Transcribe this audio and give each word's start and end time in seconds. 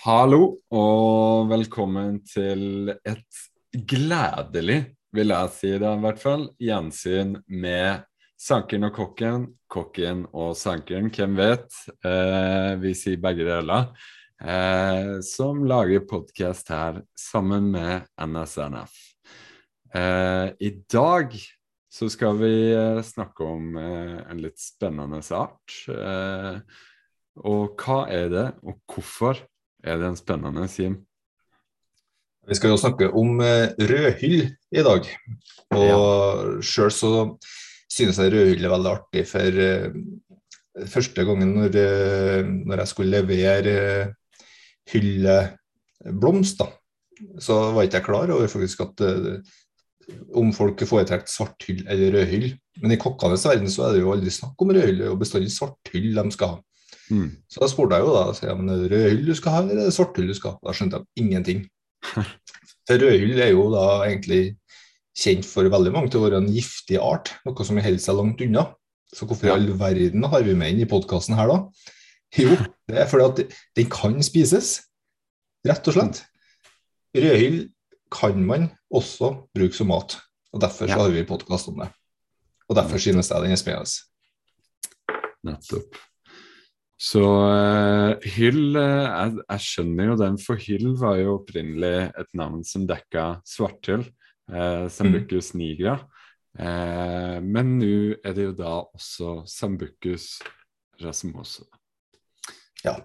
Hallo 0.00 0.54
og 0.72 1.50
velkommen 1.50 2.22
til 2.24 2.88
et 2.88 3.40
gledelig, 3.76 4.78
vil 5.12 5.32
jeg 5.34 5.50
si 5.52 5.72
det 5.74 5.90
i 5.90 6.00
hvert 6.00 6.22
fall, 6.22 6.46
gjensyn 6.56 7.34
med 7.52 8.06
Sankeren 8.40 8.86
og 8.88 8.94
Kokken, 8.96 9.44
Kokken 9.68 10.22
og 10.32 10.54
Sankeren, 10.56 11.10
hvem 11.12 11.36
vet? 11.36 11.76
Eh, 12.00 12.80
vi 12.80 12.94
sier 12.96 13.20
begge 13.20 13.44
deler. 13.44 13.90
Eh, 14.40 15.20
som 15.20 15.66
lager 15.68 16.08
podkast 16.08 16.72
her 16.72 17.02
sammen 17.12 17.68
med 17.76 18.08
NSNF. 18.16 18.96
Eh, 19.92 20.48
I 20.64 20.74
dag 20.88 21.36
så 21.92 22.08
skal 22.08 22.40
vi 22.40 22.54
eh, 22.72 23.04
snakke 23.04 23.52
om 23.52 23.76
eh, 23.76 24.18
en 24.32 24.44
litt 24.48 24.64
spennende 24.64 25.20
art. 25.36 25.78
Eh, 25.92 26.84
og 27.44 27.76
hva 27.84 28.06
er 28.08 28.28
det, 28.32 28.50
og 28.64 28.80
hvorfor 28.88 29.44
er 29.84 30.00
det 30.00 30.10
en 30.10 30.18
spennende, 30.18 30.66
Sim? 30.70 30.98
Vi 32.48 32.56
skal 32.56 32.72
jo 32.72 32.80
snakke 32.80 33.10
om 33.14 33.38
rødhyll 33.40 34.40
i 34.48 34.82
dag. 34.84 35.08
Og 35.76 35.84
ja. 35.84 35.98
sjøl 36.64 36.90
så 36.94 37.12
synes 37.90 38.18
jeg 38.18 38.32
rødhyll 38.32 38.64
er 38.64 38.72
veldig 38.72 38.90
artig, 38.90 39.26
for 39.28 40.86
første 40.90 41.26
gangen 41.28 41.52
når, 41.58 41.78
når 42.64 42.82
jeg 42.82 42.90
skulle 42.90 43.20
levere 43.20 43.74
hylleblomst, 44.90 46.64
så 47.44 47.58
var 47.74 47.86
ikke 47.86 48.00
jeg 48.00 48.08
klar 48.08 48.32
over 48.32 48.48
faktisk 48.50 48.86
at 48.86 49.04
om 50.34 50.50
folk 50.54 50.80
foretrekker 50.88 51.30
svarthyll 51.30 51.84
eller 51.88 52.16
rødhyll. 52.16 52.48
Men 52.82 52.94
i 52.94 52.98
kokkenes 53.00 53.44
verden 53.46 53.70
så 53.70 53.86
er 53.86 53.96
det 53.96 54.02
jo 54.04 54.12
aldri 54.14 54.32
snakk 54.34 54.62
om 54.62 54.72
rødhyll, 54.74 55.04
og 55.10 55.20
bestandig 55.20 55.52
svarthyll 55.54 56.10
de 56.16 56.32
skal 56.34 56.54
ha. 56.54 56.58
Mm. 57.10 57.28
Så 57.50 57.62
da 57.62 57.68
spurte 57.70 57.98
jeg 57.98 58.06
jo 58.06 58.14
da, 58.14 58.24
ja, 58.46 58.54
men 58.56 58.70
er 58.72 58.82
det 58.84 58.90
rødhyll 58.92 59.26
du 59.26 59.34
skal 59.38 59.56
ha, 59.56 59.62
eller 59.64 59.82
er 59.82 59.90
det 59.90 59.96
svarthyll 59.96 60.30
du 60.30 60.36
skal 60.38 60.54
ha? 60.54 60.60
Da 60.66 60.74
skjønte 60.76 61.00
jeg 61.00 61.24
ingenting. 61.24 61.62
For 62.88 63.02
rødhyll 63.02 63.40
er 63.42 63.52
jo 63.52 63.68
da 63.74 63.86
egentlig 64.06 64.42
kjent 65.20 65.46
for 65.46 65.66
veldig 65.68 65.92
mange 65.94 66.10
til 66.12 66.20
å 66.20 66.26
være 66.28 66.38
en 66.40 66.50
giftig 66.54 67.00
art, 67.02 67.32
noe 67.44 67.66
som 67.66 67.78
holder 67.82 68.02
seg 68.02 68.18
langt 68.18 68.42
unna. 68.44 68.68
Så 69.10 69.26
hvorfor 69.26 69.48
i 69.48 69.52
all 69.52 69.66
verden 69.78 70.26
har 70.30 70.44
vi 70.46 70.54
med 70.56 70.74
inn 70.74 70.84
i 70.84 70.88
podkasten 70.88 71.34
her 71.38 71.50
da? 71.50 71.58
Jo, 72.38 72.54
det 72.86 73.00
er 73.02 73.08
fordi 73.10 73.26
at 73.26 73.56
den 73.78 73.88
kan 73.90 74.18
spises, 74.22 74.76
rett 75.66 75.90
og 75.90 75.96
slett. 75.96 76.22
Rødhyll 77.16 77.64
kan 78.14 78.38
man 78.46 78.68
også 78.90 79.32
bruke 79.54 79.76
som 79.76 79.90
mat. 79.90 80.18
Og 80.54 80.62
Derfor 80.62 80.90
ja. 80.90 80.98
har 80.98 81.10
vi 81.14 81.26
podkast 81.26 81.70
om 81.70 81.82
det. 81.82 81.90
Og 82.70 82.76
derfor 82.78 83.02
synes 83.02 83.30
jeg 83.30 83.42
den 83.42 83.54
er 83.54 83.58
spennende. 83.58 83.90
Nettopp. 85.46 85.98
Så 87.00 87.22
uh, 87.24 88.12
hyll 88.36 88.76
uh, 88.76 89.06
jeg, 89.06 89.36
jeg, 89.40 89.64
skjønner 89.64 90.10
jo 90.10 90.16
den, 90.20 90.38
for 90.42 90.60
hyll 90.60 90.90
var 91.00 91.16
jo 91.20 91.38
opprinnelig 91.38 92.10
et 92.20 92.32
navn 92.36 92.60
som 92.66 92.84
dekka 92.88 93.26
svarthyll, 93.48 94.04
uh, 94.52 94.84
Sambucus 94.92 95.54
nigra. 95.56 95.96
Uh, 96.58 97.38
men 97.40 97.78
nå 97.80 97.94
er 98.20 98.36
det 98.36 98.50
jo 98.50 98.56
da 98.58 98.74
også 98.82 99.40
Sambucus 99.48 100.34
rasmoso. 101.00 101.64
Ja. 102.84 102.98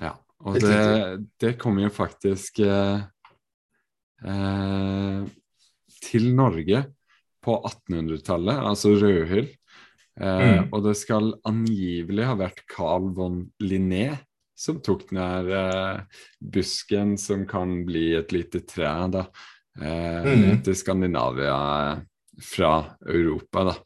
ja. 0.00 0.16
Og 0.40 0.56
det, 0.62 1.28
det 1.38 1.54
kom 1.60 1.78
jo 1.82 1.90
faktisk 1.92 2.62
uh, 2.64 3.02
eh, 4.24 5.20
til 6.00 6.30
Norge 6.36 6.84
på 7.44 7.56
1800-tallet, 7.56 8.62
altså 8.70 8.94
rødhyll. 9.00 9.48
Eh, 10.18 10.40
mm. 10.40 10.72
Og 10.72 10.82
det 10.88 10.96
skal 10.98 11.30
angivelig 11.48 12.26
ha 12.28 12.34
vært 12.40 12.64
Carl 12.70 13.10
von 13.16 13.44
Linné 13.62 14.18
som 14.60 14.80
tok 14.84 15.06
den 15.08 15.20
her 15.20 15.50
eh, 15.56 16.20
busken 16.40 17.16
som 17.20 17.46
kan 17.48 17.80
bli 17.88 18.10
et 18.18 18.32
lite 18.34 18.60
tre, 18.68 18.90
da, 19.12 19.24
eh, 19.80 20.26
mm. 20.26 20.60
til 20.66 20.76
Skandinavia 20.76 21.60
eh, 21.92 22.02
fra 22.44 22.74
Europa, 23.08 23.70
da. 23.70 23.76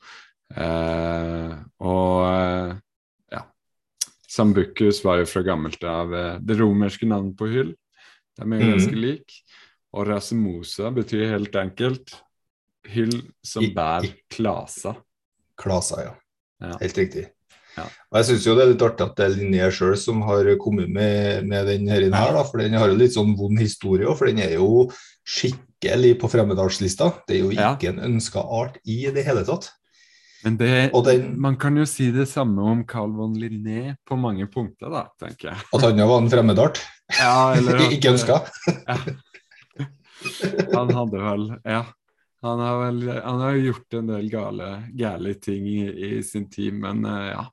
Eh, 0.55 1.55
og 1.83 3.33
ja 3.33 3.41
Sambucus 4.31 5.01
var 5.07 5.23
jo 5.23 5.31
fra 5.31 5.45
gammelt 5.47 5.87
av 5.87 6.13
det 6.43 6.59
romerske 6.59 7.07
navnet 7.07 7.39
på 7.39 7.49
hyll. 7.53 7.73
De 8.35 8.43
er 8.43 8.51
mm. 8.51 8.69
ganske 8.75 8.99
like. 8.99 9.41
Og 9.95 10.09
rasemosa 10.11 10.91
betyr 10.95 11.37
helt 11.37 11.55
enkelt 11.59 12.17
hyll 12.91 13.15
som 13.47 13.67
bærer 13.75 14.11
klasa. 14.27 14.97
Klasa, 15.61 16.03
ja. 16.03 16.13
ja. 16.65 16.77
Helt 16.81 16.99
riktig. 16.99 17.29
Ja. 17.75 17.87
Og 18.11 18.19
Jeg 18.21 18.29
syns 18.29 18.45
det 18.47 18.55
er 18.63 18.71
litt 18.71 18.85
artig 18.87 19.07
at 19.09 19.15
det 19.19 19.25
er 19.27 19.35
Linné 19.35 19.69
sjøl 19.75 19.97
som 19.99 20.23
har 20.29 20.47
kommet 20.63 20.91
med, 20.95 21.47
med 21.51 21.71
den 21.71 21.89
her, 21.91 22.07
her 22.07 22.35
da, 22.37 22.45
for 22.47 22.63
den 22.63 22.77
har 22.79 22.91
jo 22.91 22.99
litt 22.99 23.17
sånn 23.17 23.35
vond 23.39 23.59
historie. 23.59 24.07
For 24.15 24.31
den 24.31 24.43
er 24.45 24.57
jo 24.59 24.89
skikkelig 25.27 26.15
på 26.21 26.31
fremmedartslista. 26.31 27.11
Det 27.27 27.39
er 27.39 27.43
jo 27.43 27.55
ikke 27.55 27.89
ja. 27.89 27.95
en 27.95 28.05
ønska 28.13 28.45
art 28.45 28.79
i 28.85 29.03
det 29.15 29.27
hele 29.27 29.43
tatt. 29.49 29.73
Men 30.45 30.59
det, 30.61 30.71
den, 31.07 31.29
man 31.41 31.55
kan 31.57 31.77
jo 31.81 31.87
si 31.89 32.11
det 32.13 32.27
samme 32.29 32.63
om 32.69 32.83
Carl 32.87 33.15
von 33.17 33.33
Linné 33.41 33.95
på 34.05 34.19
mange 34.21 34.45
punkter, 34.53 34.91
da, 34.93 35.07
tenker 35.21 35.55
jeg. 35.55 35.63
At 35.73 35.87
han 35.87 36.03
var 36.05 36.19
en 36.21 36.29
fremmedart? 36.31 36.83
Ja, 37.17 37.55
eller 37.57 37.81
ikke 37.95 38.13
ønska? 38.13 38.43
ja. 38.85 38.99
Han 40.73 40.93
hadde 40.95 41.21
vel 41.21 41.47
Ja. 41.65 41.83
Han 42.45 42.61
har 42.61 42.79
vel 42.83 43.09
han 43.25 43.41
har 43.41 43.55
gjort 43.57 43.95
en 43.97 44.11
del 44.13 44.27
gale, 44.29 44.67
gale 44.93 45.35
ting 45.41 45.65
i, 45.69 45.85
i, 45.89 46.23
sin 46.23 46.51
tid, 46.53 46.75
men 46.77 47.01
uh, 47.09 47.29
ja. 47.31 47.45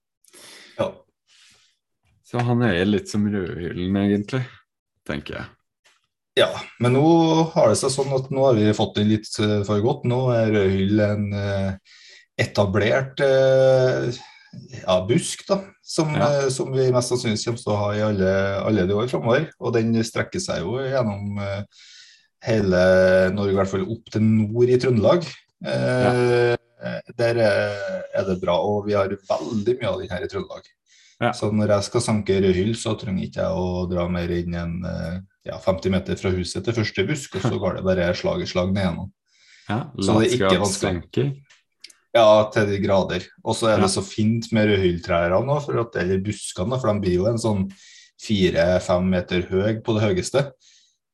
ja. 0.77 0.87
Så 2.27 2.43
han 2.43 2.63
er 2.67 2.83
litt 2.89 3.07
som 3.07 3.23
rødhyllen, 3.23 3.95
egentlig, 4.01 4.41
tenker 5.07 5.37
jeg. 5.37 5.45
Ja, 6.41 6.49
men 6.83 6.95
nå 6.97 7.05
har 7.53 7.71
det 7.71 7.77
seg 7.79 7.93
sånn 7.93 8.11
at 8.17 8.27
nå 8.35 8.43
har 8.49 8.59
vi 8.59 8.67
fått 8.75 8.99
inn 8.99 9.13
litt 9.13 9.31
uh, 9.39 9.61
for 9.67 9.79
godt. 9.85 10.03
Nå 10.11 10.19
er 10.35 10.51
rødhyll 10.57 11.05
en 11.05 11.25
uh, 11.39 11.95
etablert 12.39 13.23
ja, 13.23 14.97
busk, 15.07 15.45
da, 15.47 15.61
som, 15.79 16.11
ja. 16.19 16.49
som, 16.51 16.75
vi 16.75 16.89
mest 16.91 17.13
sannsynlig 17.13 17.39
kommer 17.45 17.63
til 17.63 17.71
å 17.71 17.79
ha 17.79 17.89
i 17.95 18.03
alle, 18.09 18.35
alle 18.59 18.87
de 18.91 18.99
år 18.99 19.07
framover. 19.11 19.47
Og 19.63 19.71
den 19.77 19.95
strekker 20.03 20.43
seg 20.43 20.65
jo 20.65 20.81
gjennom 20.83 21.39
hele 22.45 22.81
Norge, 23.35 23.53
i 23.53 23.59
hvert 23.59 23.71
fall 23.71 23.87
opp 23.93 24.11
til 24.13 24.25
nord 24.25 24.71
i 24.71 24.77
Trøndelag. 24.81 25.25
Ja. 25.61 26.11
Eh, 26.81 27.09
der 27.17 27.37
er 27.37 28.23
det 28.25 28.39
bra, 28.41 28.55
og 28.57 28.87
vi 28.87 28.95
har 28.97 29.11
veldig 29.11 29.75
mye 29.77 29.89
av 29.89 29.99
den 30.01 30.13
her 30.13 30.25
i 30.25 30.29
Trøndelag. 30.31 30.69
Ja. 31.21 31.29
Så 31.37 31.51
når 31.53 31.75
jeg 31.75 31.85
skal 31.85 32.01
sanke 32.01 32.39
rødhyll, 32.41 32.73
så 32.77 32.95
trenger 32.97 33.27
ikke 33.27 33.43
jeg 33.43 33.61
å 33.61 33.85
dra 33.89 34.07
mer 34.09 34.31
inn 34.33 34.55
enn 34.57 34.79
eh, 34.89 35.19
ja, 35.51 35.59
50 35.61 35.93
meter 35.93 36.17
fra 36.17 36.31
huset 36.33 36.65
til 36.65 36.77
første 36.79 37.05
busk, 37.05 37.37
og 37.37 37.45
så 37.45 37.61
går 37.61 37.77
det 37.77 37.85
bare 37.85 38.09
slag 38.17 38.41
i 38.41 38.49
slag 38.49 38.73
ned 38.73 38.87
gjennom. 38.87 39.11
Ja, 39.67 39.79
så 39.93 40.17
det 40.17 40.31
er 40.31 40.35
ikke 40.39 40.63
vanskelig. 40.63 41.27
Ja, 42.11 42.25
til 42.51 42.67
de 42.67 42.81
grader. 42.83 43.27
Og 43.45 43.55
så 43.55 43.69
er 43.71 43.79
det 43.79 43.91
så 43.93 44.01
fint 44.03 44.49
med 44.51 44.67
rødhylltrærne 44.67 45.59
eller 46.01 46.25
buskene, 46.25 46.79
for 46.81 46.89
de 46.89 47.05
blir 47.05 47.19
jo 47.21 47.29
en 47.29 47.39
sånn 47.39 47.67
fire-fem 48.21 49.07
meter 49.13 49.45
høy 49.47 49.79
på 49.85 49.95
det 49.95 50.09
høyeste. 50.09 50.43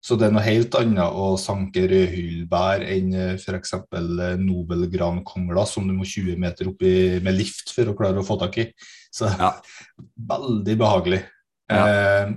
Så 0.07 0.15
det 0.15 0.29
er 0.29 0.35
noe 0.35 0.45
helt 0.45 0.75
annet 0.79 1.17
å 1.19 1.33
sanke 1.41 1.83
rødhyllbær 1.91 2.85
enn 2.87 3.11
eh, 3.11 3.33
f.eks. 3.35 3.73
Eh, 3.75 4.37
nobelgrankongler 4.39 5.67
som 5.67 5.87
du 5.87 5.91
må 5.97 6.07
20 6.07 6.39
meter 6.39 6.69
opp 6.71 6.85
i, 6.87 7.17
med 7.23 7.35
lift 7.35 7.73
for 7.75 7.91
å 7.91 7.95
klare 7.97 8.21
å 8.21 8.27
få 8.27 8.37
tak 8.39 8.55
i. 8.63 8.69
Så 9.11 9.27
ja. 9.33 9.51
veldig 10.31 10.77
behagelig. 10.79 11.25
Ja. 11.67 11.81
Eh, 11.83 12.31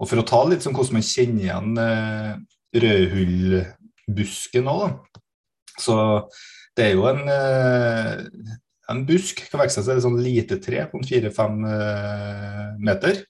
og 0.00 0.08
for 0.10 0.22
å 0.22 0.26
ta 0.26 0.40
litt 0.48 0.64
sånn 0.64 0.74
hvordan 0.74 0.98
man 0.98 1.06
kjenner 1.06 1.44
igjen 1.44 1.82
eh, 1.84 2.32
rødhullbusken 2.82 4.70
òg. 4.72 4.98
Så 5.78 5.96
det 6.74 6.88
er 6.88 6.96
jo 6.96 7.06
en, 7.10 7.22
eh, 7.30 8.56
en 8.90 9.04
busk. 9.06 9.44
Kan 9.52 9.62
vokse 9.62 9.84
seg 9.84 10.00
et 10.00 10.06
sånn 10.08 10.18
lite 10.24 10.58
tre 10.64 10.88
på 10.90 11.04
fire-fem 11.06 11.62
eh, 11.70 12.66
meter. 12.82 13.22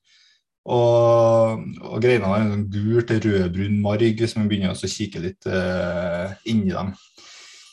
Og, 0.69 1.63
og 1.81 2.03
greinene 2.03 2.29
har 2.29 2.43
en 2.43 2.53
sånn 2.53 2.67
gul 2.73 3.05
til 3.09 3.23
rødbrun 3.25 3.79
marg 3.81 4.21
hvis 4.21 4.37
man 4.37 4.49
begynner 4.51 4.75
å 4.75 4.91
kikke 4.93 5.23
litt 5.25 5.49
uh, 5.49 6.35
inni 6.45 6.75
dem. 6.75 6.93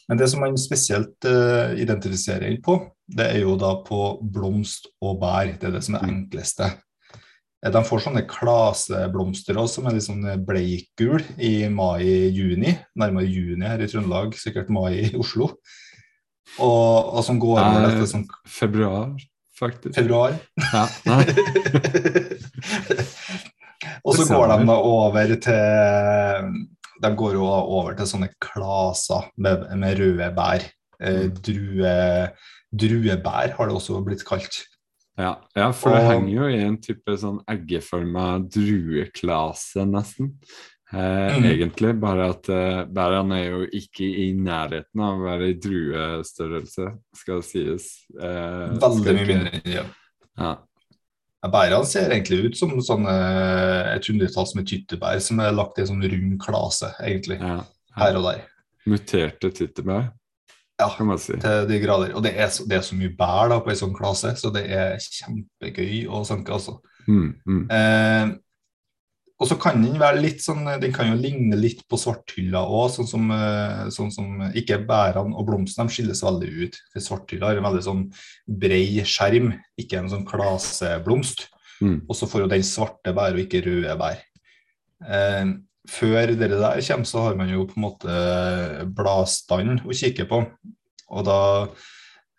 Men 0.07 0.19
det 0.22 0.30
som 0.31 0.39
man 0.39 0.56
spesielt 0.60 1.28
uh, 1.28 1.75
identifiserer 1.75 2.56
på, 2.63 2.80
det 3.07 3.28
er 3.34 3.42
jo 3.44 3.57
da 3.60 3.74
på 3.84 4.18
blomst 4.24 4.88
og 5.04 5.19
bær. 5.19 5.51
Det 5.60 5.68
er 5.68 5.75
det 5.75 5.84
som 5.84 6.00
er 6.00 6.07
enkleste. 6.07 6.72
Eh, 7.60 7.72
de 7.74 7.84
får 7.84 8.06
sånne 8.06 8.24
klaseblomster 8.30 9.60
også, 9.60 9.81
som 9.81 9.89
er 9.89 9.98
litt 9.98 10.07
sånn 10.07 10.24
bleikgul 10.48 11.25
i 11.44 11.68
mai-juni. 11.72 12.78
Nærmere 13.00 13.28
juni 13.28 13.68
her 13.68 13.84
i 13.84 13.92
Trøndelag, 13.92 14.38
sikkert 14.39 14.72
mai 14.72 15.10
i 15.10 15.10
Oslo. 15.19 15.51
Og, 16.63 17.18
og 17.18 17.24
som 17.28 17.39
går 17.44 17.60
over 17.60 17.89
dette 17.89 18.07
sånn 18.07 18.30
Februar? 18.48 19.18
faktisk. 19.60 19.95
Februar. 19.95 20.34
Ja, 20.74 20.88
og 24.06 24.15
så 24.18 24.25
går 24.30 24.54
de 24.54 24.68
da 24.69 24.77
over 24.92 25.36
til 25.48 26.56
De 27.04 27.12
går 27.19 27.36
jo 27.38 27.45
over 27.45 27.94
til 27.98 28.09
sånne 28.09 28.31
klaser 28.42 29.27
med, 29.38 29.68
med 29.77 30.00
røde 30.00 30.31
bær. 30.38 30.63
Eh, 30.98 31.27
mm. 31.27 31.36
drue, 31.45 31.92
druebær 32.74 33.54
har 33.57 33.69
det 33.69 33.75
også 33.77 34.00
blitt 34.06 34.25
kalt. 34.25 34.63
Ja, 35.18 35.36
ja 35.57 35.68
for 35.74 35.94
det 35.94 36.01
Og- 36.06 36.09
henger 36.12 36.33
jo 36.33 36.48
i 36.50 36.63
en 36.65 36.80
type 36.81 37.18
sånn 37.21 37.38
eggeforma 37.50 38.39
drueklase, 38.50 39.86
nesten. 39.89 40.33
Eh, 40.94 41.38
Mm. 41.38 41.44
Egentlig, 41.44 42.00
bare 42.00 42.30
at 42.31 42.48
eh, 42.50 42.86
bærene 42.88 43.38
er 43.42 43.50
jo 43.51 43.65
ikke 43.75 44.07
i 44.07 44.30
nærheten 44.33 45.01
av 45.03 45.18
å 45.18 45.25
være 45.25 45.50
i 45.51 45.57
druestørrelse, 45.60 46.86
skal 47.13 47.42
det 47.42 47.45
sies. 47.50 47.88
Eh, 48.15 48.77
Veldig 48.80 49.15
mye 49.18 49.25
mindre. 49.27 49.62
Ja. 49.68 49.83
Ja, 50.38 50.53
Bærene 51.53 51.85
ser 51.89 52.11
egentlig 52.11 52.39
ut 52.49 52.57
som 52.59 52.71
sånne, 52.83 53.15
et 53.95 54.07
hundretalls 54.09 54.53
med 54.57 54.67
tyttebær 54.69 55.19
som 55.23 55.39
er 55.44 55.55
lagt 55.55 55.77
i 55.79 55.83
en 55.85 55.89
sånn 55.94 56.05
rund 56.05 56.38
klase, 56.44 56.94
egentlig. 57.03 57.39
ja. 57.41 57.63
Her 57.97 58.19
og 58.19 58.27
der. 58.27 58.44
Muterte 58.85 59.49
tyttebær, 59.57 60.11
Ja, 60.79 60.88
kan 60.94 61.07
man 61.09 61.17
si. 61.17 61.33
til 61.41 61.63
de 61.67 61.79
grader. 61.81 62.11
Og 62.13 62.21
det 62.21 62.35
er, 62.38 62.51
så, 62.53 62.63
det 62.69 62.77
er 62.77 62.83
så 62.85 62.94
mye 62.95 63.09
bær 63.17 63.49
da 63.49 63.57
på 63.65 63.71
ei 63.73 63.79
sånn 63.79 63.95
klase, 63.97 64.35
så 64.38 64.51
det 64.53 64.67
er 64.69 64.99
kjempegøy 65.01 66.03
å 66.13 66.21
sanke, 66.27 66.53
altså. 66.53 66.75
Mm, 67.07 67.31
mm. 67.47 67.63
Eh, 67.73 68.35
og 69.38 69.45
så 69.45 69.57
kan 69.62 69.84
den 69.84 70.00
være 70.01 70.22
litt 70.24 70.42
sånn 70.42 70.66
Den 70.81 70.94
kan 70.95 71.12
jo 71.12 71.18
ligne 71.19 71.57
litt 71.60 71.84
på 71.89 72.00
svarthylla 72.01 72.63
òg, 72.66 72.88
sånn, 72.95 73.10
som, 73.10 73.28
eh, 73.34 73.84
sånn 73.94 74.10
som 74.13 74.48
Ikke 74.57 74.80
bærene 74.88 75.38
og 75.38 75.45
blomstene 75.50 75.94
skilles 75.94 76.24
veldig 76.25 76.50
ut. 76.63 76.80
For 76.94 77.06
svarthylla 77.06 77.51
har 77.51 77.60
en 77.60 77.68
veldig 77.68 77.84
sånn 77.86 78.01
brei 78.50 79.04
skjerm, 79.06 79.51
ikke 79.78 80.00
en 80.01 80.10
sånn 80.10 80.25
klaseblomst. 80.25 81.45
Mm. 81.86 82.00
Og 82.10 82.18
så 82.18 82.25
får 82.30 82.44
jo 82.44 82.50
den 82.56 82.66
svarte 82.66 83.13
bær 83.13 83.38
og 83.38 83.44
ikke 83.44 83.62
røde 83.68 83.94
bær. 84.00 84.24
Eh, 85.06 85.54
før 85.88 86.34
det 86.34 86.50
der 86.50 86.81
kommer, 86.88 87.06
så 87.06 87.28
har 87.28 87.38
man 87.38 87.51
jo 87.54 87.68
på 87.69 87.78
en 87.78 87.86
måte 87.86 88.16
bladstand 88.98 89.86
å 89.86 89.94
kikke 89.95 90.25
på. 90.31 90.42
Og 91.13 91.28
da 91.30 91.42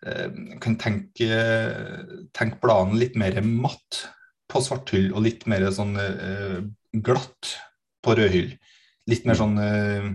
eh, 0.03 0.27
kan 0.59 0.75
tenke, 0.81 1.31
tenke 2.35 2.59
bladene 2.59 2.99
litt 2.99 3.15
mer 3.15 3.39
matt 3.39 4.03
på 4.49 4.61
svarthyll 4.65 5.13
og 5.13 5.23
litt 5.23 5.47
mer 5.49 5.63
sånn 5.73 5.95
eh, 6.01 6.59
glatt 6.93 7.55
på 8.05 8.15
rødhyll. 8.17 8.53
Litt 9.09 9.25
mer 9.27 9.37
sånn 9.39 9.57
eh, 9.63 10.09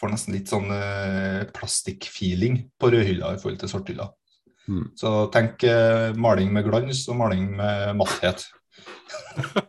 Får 0.00 0.08
nesten 0.14 0.32
litt 0.32 0.48
sånn 0.48 0.70
eh, 0.72 1.42
plastikkfeeling 1.52 2.54
på 2.80 2.88
rødhylla 2.88 3.34
i 3.34 3.40
forhold 3.42 3.58
til 3.60 3.68
svarthylla. 3.68 4.06
Mm. 4.64 4.86
Så 4.96 5.10
tenk 5.34 5.60
eh, 5.68 6.16
maling 6.16 6.54
med 6.54 6.64
glans 6.64 7.02
og 7.12 7.18
maling 7.20 7.50
med 7.58 7.98
matthet. 7.98 8.46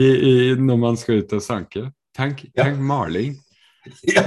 I, 0.00 0.08
i, 0.08 0.54
når 0.56 0.80
man 0.80 0.96
skal 0.98 1.20
ut 1.20 1.36
og 1.36 1.42
sanke, 1.44 1.84
tenk, 2.16 2.46
Ja. 2.54 2.64
tenk 2.64 2.80
maling. 2.80 3.36
Ja, 4.08 4.22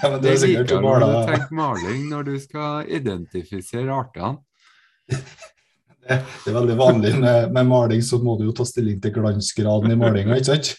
ja, 0.00 0.08
men 0.08 0.22
det 0.24 0.30
er 0.30 0.38
sikkert 0.40 0.70
å 0.72 0.80
male 0.80 1.08
Tenk 1.28 1.50
maling 1.52 2.06
når 2.08 2.22
du 2.30 2.34
skal 2.40 2.88
identifisere 2.88 3.92
artene. 3.92 4.40
Det 6.08 6.50
er 6.50 6.56
veldig 6.56 6.76
vanlig 6.78 7.12
med, 7.24 7.52
med 7.54 7.68
maling, 7.68 8.02
så 8.02 8.18
må 8.22 8.36
du 8.38 8.46
jo 8.48 8.54
ta 8.56 8.64
stilling 8.66 9.00
til 9.02 9.12
glansgraden 9.14 9.92
i 9.94 9.98
malinga, 10.00 10.38
ikke 10.40 10.50
sant? 10.52 10.72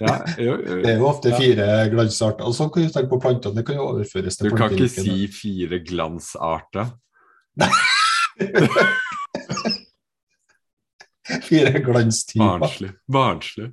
Ja, 0.00 0.16
jo, 0.40 0.56
jo. 0.58 0.80
Det 0.82 0.90
er 0.90 0.98
jo 0.98 1.08
ofte 1.08 1.30
Ja. 1.30 1.38
fire 1.38 1.66
glansarter. 1.92 2.48
Og 2.48 2.54
så 2.56 2.68
kan 2.72 2.82
du 2.82 2.94
tenke 2.94 3.12
på 3.12 3.20
plantene, 3.22 3.56
det 3.60 3.66
kan 3.68 3.78
jo 3.78 3.88
overføres 3.92 4.40
Du 4.40 4.50
kan 4.56 4.72
ikke 4.74 4.90
si 4.90 5.28
fire 5.30 5.78
glansarter. 5.86 6.94
Fire 11.44 11.80
glanstyper. 11.80 12.58
Barnslig. 12.58 12.90
Barnslig. 13.08 13.70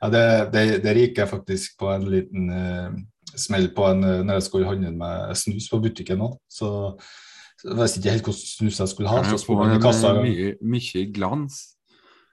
Ja, 0.00 0.08
det, 0.08 0.50
det, 0.52 0.64
det 0.84 0.94
gikk 1.00 1.18
jeg 1.18 1.30
faktisk 1.30 1.78
på 1.80 1.90
en 1.90 2.04
liten 2.10 2.50
uh, 2.54 2.92
smell 3.34 3.70
på 3.74 3.88
en, 3.90 4.04
uh, 4.04 4.20
når 4.22 4.38
jeg 4.38 4.46
skulle 4.46 4.68
handle 4.68 4.92
med 4.94 5.34
snus 5.40 5.66
på 5.72 5.80
butikken. 5.82 6.22
Så, 6.46 6.68
så 7.00 7.02
jeg 7.64 7.78
visste 7.78 8.00
ikke 8.00 8.14
helt 8.14 8.28
hvordan 8.28 8.42
snus 8.44 8.80
jeg 8.82 8.92
skulle 8.92 9.10
ha. 9.10 9.22
Kan 9.22 9.32
Så 9.32 9.38
jeg 9.38 9.46
få 9.48 9.58
en 9.64 9.82
kassa 9.82 10.12
eh, 10.14 10.22
mye, 10.22 10.50
mye 10.62 11.04
glans? 11.14 11.60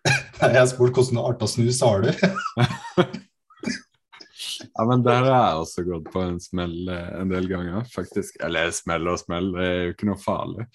Jeg 0.38 0.70
spurte 0.70 1.02
hvordan 1.02 1.18
arter 1.24 1.50
snus 1.50 1.80
har 1.82 2.04
du? 2.06 2.12
Ja, 4.76 4.84
men 4.88 5.04
der 5.04 5.24
har 5.24 5.34
jeg 5.50 5.60
også 5.62 5.84
gått 5.88 6.08
på 6.12 6.22
en 6.24 6.38
smell 6.44 6.90
eh, 6.92 7.12
en 7.22 7.32
del 7.32 7.48
ganger, 7.48 7.86
faktisk. 7.92 8.38
Eller 8.44 8.74
smell 8.76 9.08
og 9.08 9.20
smell, 9.22 9.50
det 9.56 9.66
er 9.66 9.78
jo 9.80 9.94
ikke 9.94 10.10
noe 10.10 10.20
farlig. 10.20 10.66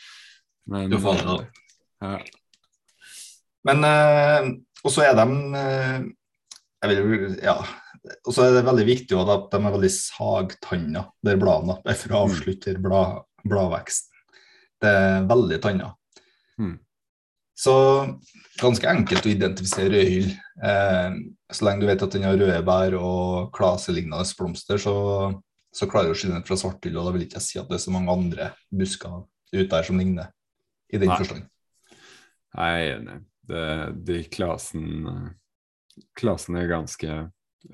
Men, 0.71 0.89
Det 0.91 0.99
er 0.99 1.05
farlig, 1.05 1.37
ja. 2.01 2.11
Ja. 2.11 2.15
Men 3.69 3.85
eh, 3.85 4.51
Og 4.85 4.95
så 4.95 5.05
er 5.05 5.19
de 5.19 5.27
eh, 5.61 6.09
jeg 6.81 6.97
vil, 6.97 7.25
ja, 7.45 7.59
og 8.25 8.33
så 8.33 8.47
er 8.47 8.55
det 8.57 8.65
veldig 8.65 8.87
viktig 8.89 9.17
at 9.21 9.51
de 9.53 9.59
er 9.59 9.75
veldig 9.75 9.91
sagtanna, 9.93 11.03
der 11.27 11.41
bladene, 11.41 11.77
for 12.01 12.15
å 12.15 12.23
avslutte 12.25 12.73
blad, 12.81 13.27
bladveksten. 13.45 14.10
Det 14.81 14.91
er 14.91 15.27
veldig 15.29 15.59
tanna. 15.63 15.91
Mm. 16.61 16.79
Så 17.61 17.75
ganske 18.61 18.89
enkelt 18.89 19.27
å 19.27 19.33
identifisere 19.33 19.93
rødhyll. 19.93 20.31
Eh, 20.65 21.19
så 21.53 21.67
lenge 21.67 21.85
du 21.85 21.91
vet 21.91 22.05
at 22.07 22.17
den 22.17 22.25
har 22.25 22.39
røde 22.41 22.61
bær 22.65 22.97
og 22.99 23.51
klaselignende 23.57 24.25
blomster, 24.39 24.81
så, 24.81 24.95
så 25.75 25.89
klarer 25.91 26.11
du 26.11 26.17
å 26.17 26.21
skille 26.21 26.39
den 26.39 26.47
fra 26.49 26.57
svarthyll. 26.61 26.97
Og 26.97 27.09
da 27.09 27.15
vil 27.17 27.27
ikke 27.27 27.41
jeg 27.41 27.47
si 27.49 27.61
at 27.61 27.69
det 27.69 27.77
er 27.77 27.85
så 27.85 27.95
mange 27.95 28.15
andre 28.15 28.53
busker 28.73 29.23
ute 29.53 29.69
der 29.73 29.87
som 29.87 30.01
ligner, 30.01 30.31
i 30.93 31.01
den 31.01 31.11
Nei. 31.11 31.19
forstand. 31.21 31.51
Jeg 32.55 32.81
er 32.81 32.97
enig. 32.97 33.19
Det, 33.51 33.67
de 34.07 34.19
klasen, 34.31 35.13
klasen 36.19 36.59
er 36.61 36.71
ganske 36.71 37.21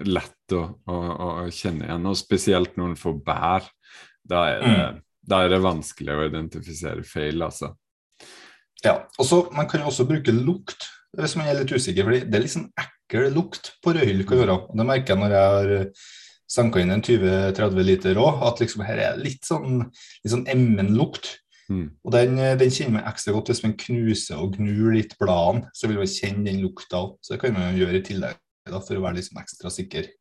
lett 0.08 0.54
å, 0.56 0.62
å, 0.88 0.96
å 0.96 1.28
kjenne 1.52 1.86
igjen, 1.86 2.08
og 2.08 2.18
spesielt 2.18 2.78
når 2.78 2.94
en 2.94 3.00
får 3.00 3.18
bær. 3.26 3.66
Da 4.26 4.40
er, 4.50 4.64
det, 4.64 4.86
da 5.26 5.42
er 5.44 5.54
det 5.54 5.64
vanskelig 5.64 6.14
å 6.14 6.26
identifisere 6.28 7.04
feil, 7.06 7.42
altså. 7.42 7.72
Ja, 8.84 9.00
og 9.18 9.24
så 9.26 9.38
Man 9.54 9.68
kan 9.68 9.80
jo 9.80 9.88
også 9.90 10.06
bruke 10.08 10.34
lukt 10.34 10.86
hvis 11.16 11.36
man 11.38 11.48
er 11.48 11.56
litt 11.60 11.72
usikker. 11.72 12.04
fordi 12.04 12.26
Det 12.28 12.36
er 12.36 12.44
litt 12.44 12.52
sånn 12.52 12.70
ekkel 12.76 13.32
lukt 13.32 13.72
på 13.82 13.94
rødhyll. 13.96 14.24
kan 14.28 14.38
Det 14.76 14.86
merker 14.86 15.14
jeg 15.14 15.22
når 15.22 15.32
jeg 15.32 15.54
har 15.54 15.86
sanka 16.46 16.80
inn 16.80 16.92
en 16.94 17.02
20-30 17.02 17.82
liter 17.82 18.20
òg, 18.20 18.42
at 18.46 18.60
liksom 18.60 18.84
her 18.86 19.00
er 19.02 19.16
litt 19.18 19.44
sånn, 19.44 19.80
litt 20.22 20.32
sånn 20.32 20.46
emmen-lukt. 20.46 21.38
Mm. 21.72 21.88
Og 22.04 22.12
den, 22.14 22.36
den 22.60 22.70
kjenner 22.70 23.00
man 23.00 23.08
ekstra 23.10 23.32
godt 23.34 23.50
hvis 23.50 23.64
man 23.64 23.74
knuser 23.80 24.38
og 24.38 24.54
gnur 24.58 24.92
litt 24.94 25.16
bladene. 25.18 25.70
Så 25.74 25.88
vil 25.88 25.98
man 25.98 26.12
kjenne 26.12 26.46
den 26.46 26.60
lukta 26.62 27.00
òg. 27.00 27.16
Så 27.22 27.34
det 27.34 27.40
kan 27.42 27.56
man 27.56 27.72
jo 27.72 27.86
gjøre 27.86 28.02
i 28.02 28.06
tillegg 28.06 28.38
da, 28.66 28.82
for 28.82 28.98
å 28.98 29.06
være 29.06 29.24
sånn 29.24 29.42
ekstra 29.42 29.72
sikker. 29.72 30.12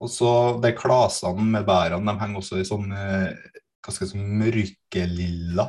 Og 0.00 0.08
så 0.08 0.30
de 0.62 0.70
klasene 0.76 1.44
med 1.44 1.66
bærene 1.68 2.08
de 2.08 2.22
henger 2.22 2.40
også 2.40 2.60
i 2.60 2.68
sånn 2.68 2.92
eh, 2.96 3.34
hva 3.84 3.94
sånn 3.96 4.26
mørkelilla 4.40 5.66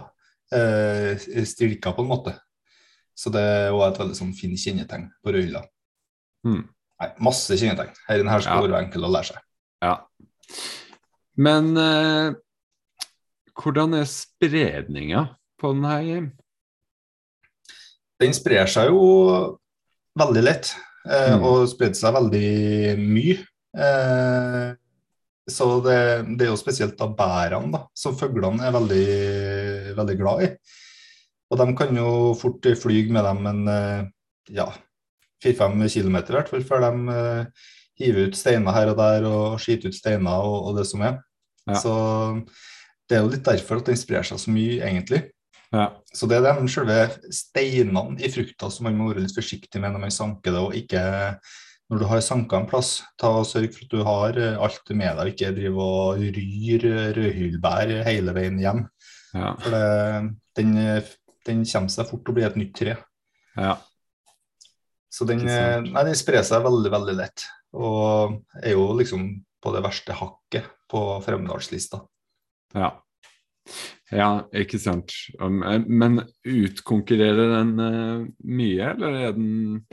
eh, 0.54 1.16
stilker, 1.48 1.94
på 1.96 2.04
en 2.04 2.10
måte. 2.12 2.34
Så 3.16 3.32
det 3.34 3.42
er 3.42 3.72
også 3.72 3.88
et 3.92 4.00
veldig 4.02 4.18
sånn 4.18 4.34
fint 4.36 4.60
kjennetegn 4.60 5.10
på 5.24 5.34
rødhylla. 5.36 5.62
Mm. 6.48 6.64
Nei, 7.02 7.10
masse 7.24 7.56
kjennetegn. 7.58 7.94
Her, 8.08 8.24
her 8.30 8.42
skal 8.44 8.62
Ja. 8.64 8.68
være 8.68 8.84
enkel 8.86 9.06
å 9.08 9.12
lære 9.12 9.32
seg. 9.32 9.42
Ja. 9.82 9.96
Men 11.38 11.72
eh, 11.78 12.34
hvordan 13.62 13.96
er 14.00 14.06
spredninga 14.10 15.24
på 15.62 15.74
den 15.74 15.84
her? 15.88 16.02
Jim? 16.02 16.32
Den 18.22 18.34
sprer 18.38 18.68
seg 18.70 18.92
jo 18.92 19.58
veldig 20.20 20.44
lett, 20.44 20.74
eh, 21.08 21.36
Mm. 21.38 21.44
og 21.44 21.68
spredde 21.72 21.96
seg 21.98 22.14
veldig 22.14 22.98
mye. 23.00 23.38
Eh, 23.74 24.76
så 25.50 25.68
det, 25.82 25.98
det 26.38 26.46
er 26.46 26.52
jo 26.52 26.60
spesielt 26.60 26.98
da 27.00 27.08
bærene 27.18 27.72
da, 27.74 27.82
som 27.98 28.18
fuglene 28.18 28.68
er 28.68 28.76
veldig, 28.76 29.06
veldig 29.98 30.18
glad 30.20 30.46
i. 30.46 30.50
Og 31.52 31.60
de 31.60 31.68
kan 31.76 31.98
jo 31.98 32.12
fort 32.40 32.68
fly 32.80 33.02
med 33.12 33.26
dem 33.28 33.48
en 33.50 33.62
eh, 33.72 34.04
ja, 34.56 34.70
4-5 35.44 35.82
km 35.90 36.18
i 36.22 36.36
hvert 36.38 36.52
fall, 36.52 36.64
før 36.64 36.86
de 36.86 36.92
uh, 37.10 37.68
hiver 38.00 38.30
ut 38.30 38.38
steiner 38.38 38.76
her 38.76 38.92
og 38.94 39.00
der 39.00 39.28
og 39.30 39.60
skiter 39.62 39.92
ut 39.92 39.98
steiner 39.98 40.46
og, 40.46 40.70
og 40.70 40.78
det 40.80 40.86
som 40.90 41.04
er. 41.06 41.18
Ja. 41.70 41.78
Så 41.82 41.94
det 43.10 43.18
er 43.18 43.26
jo 43.26 43.32
litt 43.34 43.46
derfor 43.46 43.82
at 43.82 43.90
den 43.90 44.00
sprer 44.00 44.26
seg 44.28 44.42
så 44.42 44.54
mye, 44.54 44.80
egentlig. 44.86 45.26
Ja. 45.72 45.88
Så 46.14 46.28
det 46.28 46.38
er 46.38 46.46
de 46.46 46.72
selve 46.72 46.98
steinene 47.34 48.20
i 48.20 48.32
frukta 48.32 48.70
som 48.72 48.88
man 48.88 48.98
må 49.00 49.12
være 49.12 49.26
litt 49.26 49.36
forsiktig 49.36 49.82
med 49.82 49.96
når 49.96 50.06
man 50.06 50.16
sanker 50.16 50.54
det, 50.54 50.62
og 50.62 50.78
ikke 50.78 51.04
når 51.92 52.00
du 52.00 52.08
har 52.08 52.22
sanka 52.24 52.56
en 52.62 52.68
plass, 52.72 53.02
ta 53.20 53.34
og 53.42 53.48
sørg 53.50 53.74
for 53.76 53.84
at 53.84 53.92
du 53.92 54.04
har 54.08 54.38
eh, 54.40 54.60
alt 54.64 54.92
med 54.96 55.18
deg, 55.20 55.34
ikke 55.34 55.54
driv 55.58 55.80
og 55.84 56.22
ryr 56.24 56.86
rødhylbær 56.88 57.18
rødhyllbær 57.20 57.96
hele 58.08 58.36
veien 58.38 58.60
hjem. 58.64 58.86
Ja. 59.36 59.54
For 59.60 59.76
det, 59.76 60.32
den, 60.60 60.74
eh, 60.80 61.12
den 61.48 61.66
kommer 61.68 61.92
seg 61.92 62.08
fort 62.08 62.24
til 62.24 62.34
å 62.34 62.38
bli 62.40 62.48
et 62.48 62.60
nytt 62.60 62.76
tre. 62.80 62.98
ja. 63.60 63.78
Så 65.12 65.26
den, 65.28 65.44
eh, 65.44 65.82
nei, 65.84 66.06
den 66.08 66.16
sprer 66.16 66.44
seg 66.48 66.64
veldig, 66.64 66.88
veldig 66.94 67.18
lett. 67.20 67.44
Og 67.76 68.38
er 68.64 68.78
jo 68.78 68.86
liksom 68.96 69.26
på 69.62 69.74
det 69.76 69.84
verste 69.84 70.16
hakket 70.16 70.70
på 70.92 71.02
Fremdalslista. 71.26 72.00
Ja. 72.72 72.94
ja, 74.08 74.30
ikke 74.56 74.80
sant. 74.80 75.12
Eh, 75.36 75.84
Men 75.84 76.22
utkonkurrerer 76.48 77.58
den 77.58 77.74
eh, 77.84 78.30
mye, 78.48 78.94
eller 78.94 79.20
er 79.20 79.36
den 79.36 79.84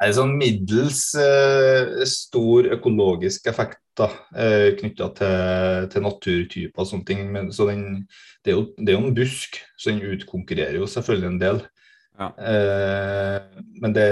Er 0.00 0.10
det 0.10 0.18
sånn 0.18 0.36
middels 0.38 1.02
eh, 1.20 2.04
stor 2.10 2.68
økologisk 2.76 3.48
effekt 3.50 3.80
da, 3.96 4.10
eh, 4.36 4.70
knytta 4.76 5.08
til, 5.16 5.88
til, 5.92 6.04
naturtyper 6.04 6.82
og 6.82 6.88
sånne 6.90 7.08
ting. 7.08 7.24
Men, 7.32 7.50
så 7.54 7.68
den, 7.70 8.04
det, 8.44 8.52
er 8.52 8.58
jo, 8.58 8.66
det, 8.76 8.90
er 8.90 8.98
jo, 8.98 9.04
en 9.06 9.16
busk, 9.16 9.60
så 9.76 9.92
den 9.92 10.16
utkonkurrerer 10.16 10.80
jo 10.80 10.88
selvfølgelig 10.90 11.30
en 11.32 11.42
del. 11.42 11.62
Ja. 12.16 12.30
Eh, 12.52 13.62
men 13.82 13.96
det, 13.96 14.10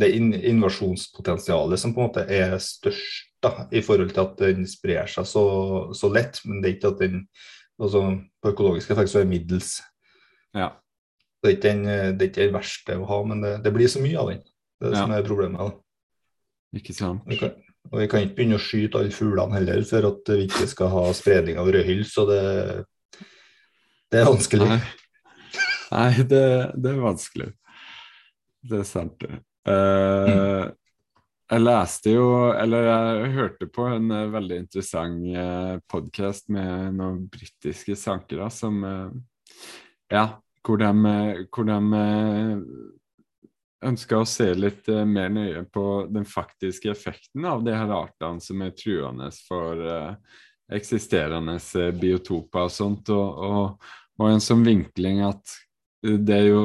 det 0.00 0.12
invasjonspotensialet 0.16 1.82
som 1.82 1.94
på 1.94 2.02
en 2.02 2.10
måte 2.10 2.26
er 2.30 2.58
størst 2.62 3.28
da, 3.40 3.66
i 3.72 3.82
forhold 3.84 4.12
til 4.12 4.26
at 4.26 4.42
den 4.42 4.66
sprer 4.68 5.08
seg 5.10 5.26
så, 5.28 5.44
så 5.96 6.12
lett. 6.12 6.42
Men 6.44 6.60
det 6.60 6.70
er 6.70 6.78
ikke 6.78 6.94
at 6.94 7.02
den 7.06 7.24
altså 7.80 8.02
På 8.44 8.50
økologisk 8.52 8.90
effekt 8.92 9.08
så 9.08 9.20
er 9.20 9.24
det 9.24 9.30
middels. 9.30 9.78
Ja. 10.52 10.74
Det 11.40 11.48
er 11.48 11.56
ikke 11.56 11.68
den, 11.70 11.84
det 11.88 12.24
er 12.24 12.28
ikke 12.28 12.44
den 12.44 12.56
verste 12.58 12.96
å 13.00 13.06
ha, 13.08 13.18
men 13.24 13.40
det, 13.44 13.54
det, 13.64 13.72
blir 13.72 13.88
så 13.88 14.02
mye 14.02 14.18
av 14.20 14.28
den. 14.28 14.42
Det 14.80 14.88
er 14.88 14.92
det 14.92 14.98
ja. 14.98 15.04
som 15.06 15.14
er 15.16 15.26
problemet. 15.26 15.60
da. 15.60 16.76
Ikke 16.76 16.94
sant. 16.94 17.22
Vi 17.26 17.38
kan, 17.40 17.54
og 17.88 17.98
vi 17.98 18.08
kan 18.10 18.24
ikke 18.24 18.36
begynne 18.38 18.58
å 18.58 18.62
skyte 18.62 19.00
alle 19.00 19.14
fuglene 19.14 19.56
heller 19.56 19.84
for 19.88 20.06
at 20.10 20.32
vi 20.34 20.46
ikke 20.46 20.68
skal 20.70 20.92
ha 20.92 21.04
spredning 21.16 21.58
av 21.60 21.70
rødhyll, 21.72 22.02
så 22.06 22.26
det, 22.28 22.42
det, 24.12 24.20
er 24.20 24.28
vanskelig. 24.28 24.68
Nei, 24.68 24.82
Nei 25.90 26.10
det, 26.20 26.44
det, 26.76 26.92
er 26.92 27.00
vanskelig. 27.02 27.48
Det 28.70 28.82
er 28.82 28.86
sant, 28.86 29.16
det. 29.24 29.40
Uh, 29.68 30.28
mm. 30.28 30.76
Jeg 31.50 31.64
leste 31.64 32.12
jo, 32.14 32.28
eller 32.54 32.86
jeg 32.86 33.32
hørte 33.34 33.66
på 33.74 33.88
en 33.90 34.12
veldig 34.30 34.60
interessant 34.60 35.24
eh, 35.34 35.72
podkast 35.90 36.46
med 36.54 36.94
noen 36.94 37.24
britiske 37.32 37.96
sankere 37.98 38.46
som 38.54 38.78
uh, 38.86 39.10
Ja, 40.14 40.38
hvor 40.66 40.80
de, 40.80 40.90
hvor 41.50 41.68
de 41.68 41.78
ønska 43.86 44.20
å 44.20 44.28
se 44.28 44.50
litt 44.56 44.88
uh, 44.92 45.04
mer 45.08 45.32
nøye 45.32 45.64
på 45.72 45.84
den 46.12 46.26
faktiske 46.28 46.90
effekten 46.92 47.46
av 47.48 47.64
de 47.64 47.74
her 47.76 47.92
artene 47.94 48.42
som 48.44 48.62
er 48.64 48.76
truende 48.76 49.30
for 49.46 49.80
uh, 49.80 50.12
eksisterende 50.70 51.56
biotoper 51.98 52.68
og 52.68 52.74
sånt, 52.74 53.10
og, 53.14 53.40
og, 53.46 53.88
og, 54.20 54.28
en 54.28 54.44
sånn 54.44 54.62
vinkling 54.66 55.24
at 55.26 55.56
det 56.00 56.36
er 56.36 56.46
jo 56.46 56.60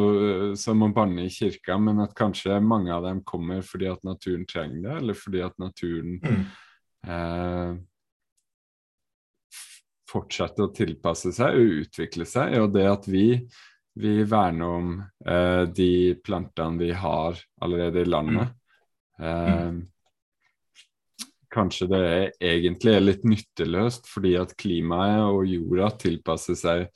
som 0.55 0.85
å 0.85 0.91
banne 0.95 1.25
i 1.25 1.31
kirka, 1.33 1.75
men 1.81 1.97
at 2.03 2.13
kanskje 2.15 2.59
mange 2.63 2.93
av 2.93 3.03
dem 3.03 3.23
kommer 3.27 3.65
fordi 3.65 3.89
at 3.91 4.05
naturen 4.07 4.45
trenger 4.47 4.85
det, 4.85 4.93
eller 5.01 5.17
fordi 5.19 5.41
at 5.43 5.57
naturen 5.59 6.13
mm. 6.23 7.81
fortsetter 10.07 10.63
å 10.63 10.71
tilpasse 10.77 11.33
seg 11.35 11.57
og 11.59 11.81
utvikle 11.81 12.29
seg, 12.29 12.55
og 12.61 12.71
det 12.77 12.85
at 12.87 13.09
vi 13.11 13.25
vi 13.95 14.23
verner 14.23 14.65
om 14.65 14.95
eh, 15.25 15.61
de 15.61 16.15
plantene 16.23 16.79
vi 16.79 16.91
har 16.91 17.39
allerede 17.61 18.01
i 18.01 18.05
landet. 18.05 18.47
Eh, 19.19 19.73
kanskje 21.55 21.87
det 21.87 22.01
er 22.05 22.25
egentlig 22.43 22.95
er 22.95 23.05
litt 23.05 23.23
nytteløst 23.23 24.09
fordi 24.11 24.33
at 24.39 24.55
klimaet 24.59 25.23
og 25.29 25.45
jorda 25.47 25.93
tilpasser 26.01 26.59
seg 26.59 26.89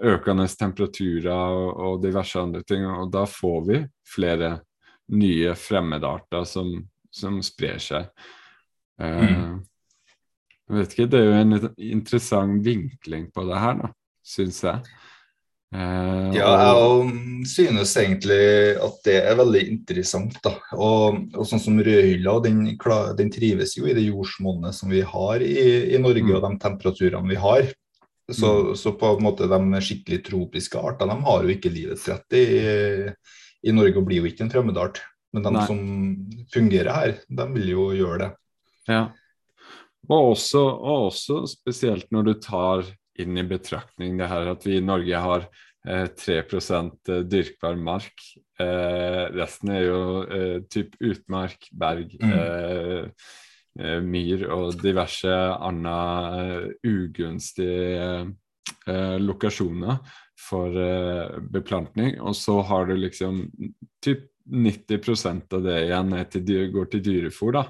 økende 0.00 0.46
temperaturer 0.48 1.28
og, 1.34 1.68
og 1.76 2.00
diverse 2.00 2.40
andre 2.40 2.64
ting, 2.64 2.86
og 2.88 3.12
da 3.12 3.26
får 3.28 3.60
vi 3.68 3.82
flere 4.08 4.54
nye 5.12 5.52
fremmedarter 5.58 6.46
som, 6.48 6.72
som 7.12 7.42
sprer 7.44 7.82
seg. 7.82 8.08
Eh, 9.00 9.28
mm. 9.28 9.58
Jeg 10.64 10.78
vet 10.78 10.94
ikke, 10.94 11.10
Det 11.12 11.20
er 11.20 11.26
jo 11.26 11.40
en 11.42 11.58
interessant 11.76 12.64
vinkling 12.64 13.28
på 13.34 13.44
det 13.50 13.60
her, 13.60 13.82
da, 13.82 13.92
syns 14.24 14.62
jeg. 14.64 14.94
Uh, 15.74 16.30
ja, 16.30 16.50
jeg 16.54 17.46
synes 17.50 17.96
egentlig 17.98 18.76
at 18.78 18.98
det 19.06 19.16
er 19.26 19.38
veldig 19.40 19.62
interessant. 19.72 20.36
da, 20.44 20.52
Og, 20.78 21.24
og 21.34 21.48
sånn 21.50 21.62
som 21.62 21.80
rødhylla, 21.82 22.36
den, 22.44 22.60
den, 23.18 23.32
trives 23.34 23.74
jo 23.78 23.88
i 23.90 23.96
det 23.96 24.06
jordsmonnet 24.06 24.76
som 24.76 24.92
vi 24.94 25.02
har 25.02 25.42
i, 25.42 25.56
i 25.90 25.98
Norge, 25.98 26.28
mm. 26.28 26.36
og 26.36 26.46
de 26.46 26.52
temperaturene 26.62 27.32
vi 27.32 27.40
har. 27.42 27.72
Så, 28.30 28.52
mm. 28.52 28.70
så, 28.80 28.94
på 28.96 29.16
en 29.16 29.26
måte 29.26 29.50
de 29.50 29.82
skikkelig 29.84 30.22
tropiske 30.24 30.80
artene 30.80 31.12
de 31.12 31.26
har 31.26 31.42
jo 31.44 31.52
ikke 31.52 31.72
livets 31.74 32.06
rett 32.08 32.38
i, 32.38 32.46
i 33.68 33.74
Norge 33.74 34.00
og 34.00 34.06
blir 34.08 34.22
jo 34.22 34.30
ikke 34.30 34.46
en 34.46 34.54
fremmedart. 34.54 35.02
Men 35.34 35.44
de 35.44 35.52
Nei. 35.56 35.66
som 35.66 35.82
fungerer 36.54 36.94
her, 36.94 37.18
de 37.26 37.50
vil 37.58 37.74
jo 37.74 37.90
gjøre 37.98 38.22
det. 38.22 38.32
Ja, 38.88 39.04
og 40.10 40.34
også, 40.34 40.60
og 40.60 41.08
også 41.08 41.44
spesielt 41.48 42.10
når 42.12 42.28
du 42.28 42.34
tar 42.42 42.84
inn 43.22 43.38
i 43.38 43.46
betraktning 43.46 44.18
det 44.18 44.28
her 44.30 44.50
at 44.54 44.66
vi 44.66 44.78
i 44.78 44.84
Norge 44.84 45.22
har 45.26 45.46
eh, 45.86 46.06
3 46.10 46.38
eh, 46.40 47.22
dyrkbar 47.22 47.78
mark. 47.78 48.26
Eh, 48.60 49.22
resten 49.34 49.72
er 49.74 49.86
jo 49.86 50.02
eh, 50.24 50.58
typ 50.70 50.96
utmark, 51.02 51.68
berg, 51.72 52.14
mm. 52.20 52.34
Eh, 52.34 53.30
eh, 53.80 54.00
myr 54.02 54.46
og 54.54 54.78
diverse 54.82 55.32
andre 55.34 55.98
eh, 56.42 56.70
ugunstige 56.86 58.24
lokasjoner 58.84 59.96
for 60.40 60.74
beplantning. 61.52 62.18
Og 62.20 62.34
så 62.36 62.58
har 62.68 62.86
du 62.88 62.94
liksom 62.96 63.46
typ 64.04 64.26
90% 64.44 65.56
av 65.56 65.62
det 65.64 65.76
igjen 65.86 66.12
til, 66.32 66.52
går 66.72 66.90
til 66.92 67.02
dyrefòr, 67.04 67.54
da. 67.56 67.62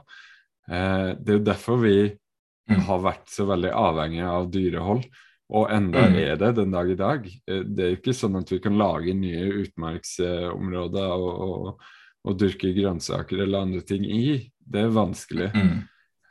det 1.15 1.35
er 1.35 1.39
jo 1.39 1.45
derfor 1.47 1.79
vi 1.85 1.95
mm. 2.11 2.81
har 2.89 3.05
vært 3.05 3.31
så 3.31 3.47
veldig 3.47 3.71
avhengige 3.79 4.33
av 4.39 4.51
dyrehold. 4.55 5.07
Og 5.55 5.69
enda 5.71 6.07
mm. 6.09 6.17
er 6.19 6.39
det 6.41 6.55
den 6.59 6.73
dag 6.75 6.91
i 6.91 6.99
dag. 6.99 7.27
Eh, 7.51 7.63
det 7.67 7.85
er 7.85 7.93
jo 7.93 8.01
ikke 8.01 8.17
sånn 8.17 8.41
at 8.41 8.51
vi 8.51 8.61
kan 8.65 8.79
lage 8.81 9.15
nye 9.17 9.51
utmarksområder 9.65 11.15
og, 11.15 11.45
og, 11.49 11.91
og 12.25 12.39
dyrke 12.41 12.73
grønnsaker 12.77 13.45
eller 13.45 13.67
andre 13.69 13.85
ting 13.87 14.07
i. 14.09 14.39
Det 14.59 14.87
er 14.87 14.97
vanskelig. 14.97 15.51
Mm. 15.55 15.77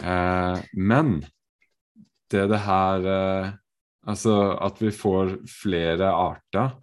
Eh, 0.04 0.64
men 0.74 1.16
det 2.32 2.46
er 2.46 2.50
det 2.50 2.64
her 2.66 3.12
eh, 3.18 3.52
Altså 4.04 4.34
at 4.60 4.82
vi 4.84 4.90
får 4.92 5.38
flere 5.48 6.10
arter 6.12 6.74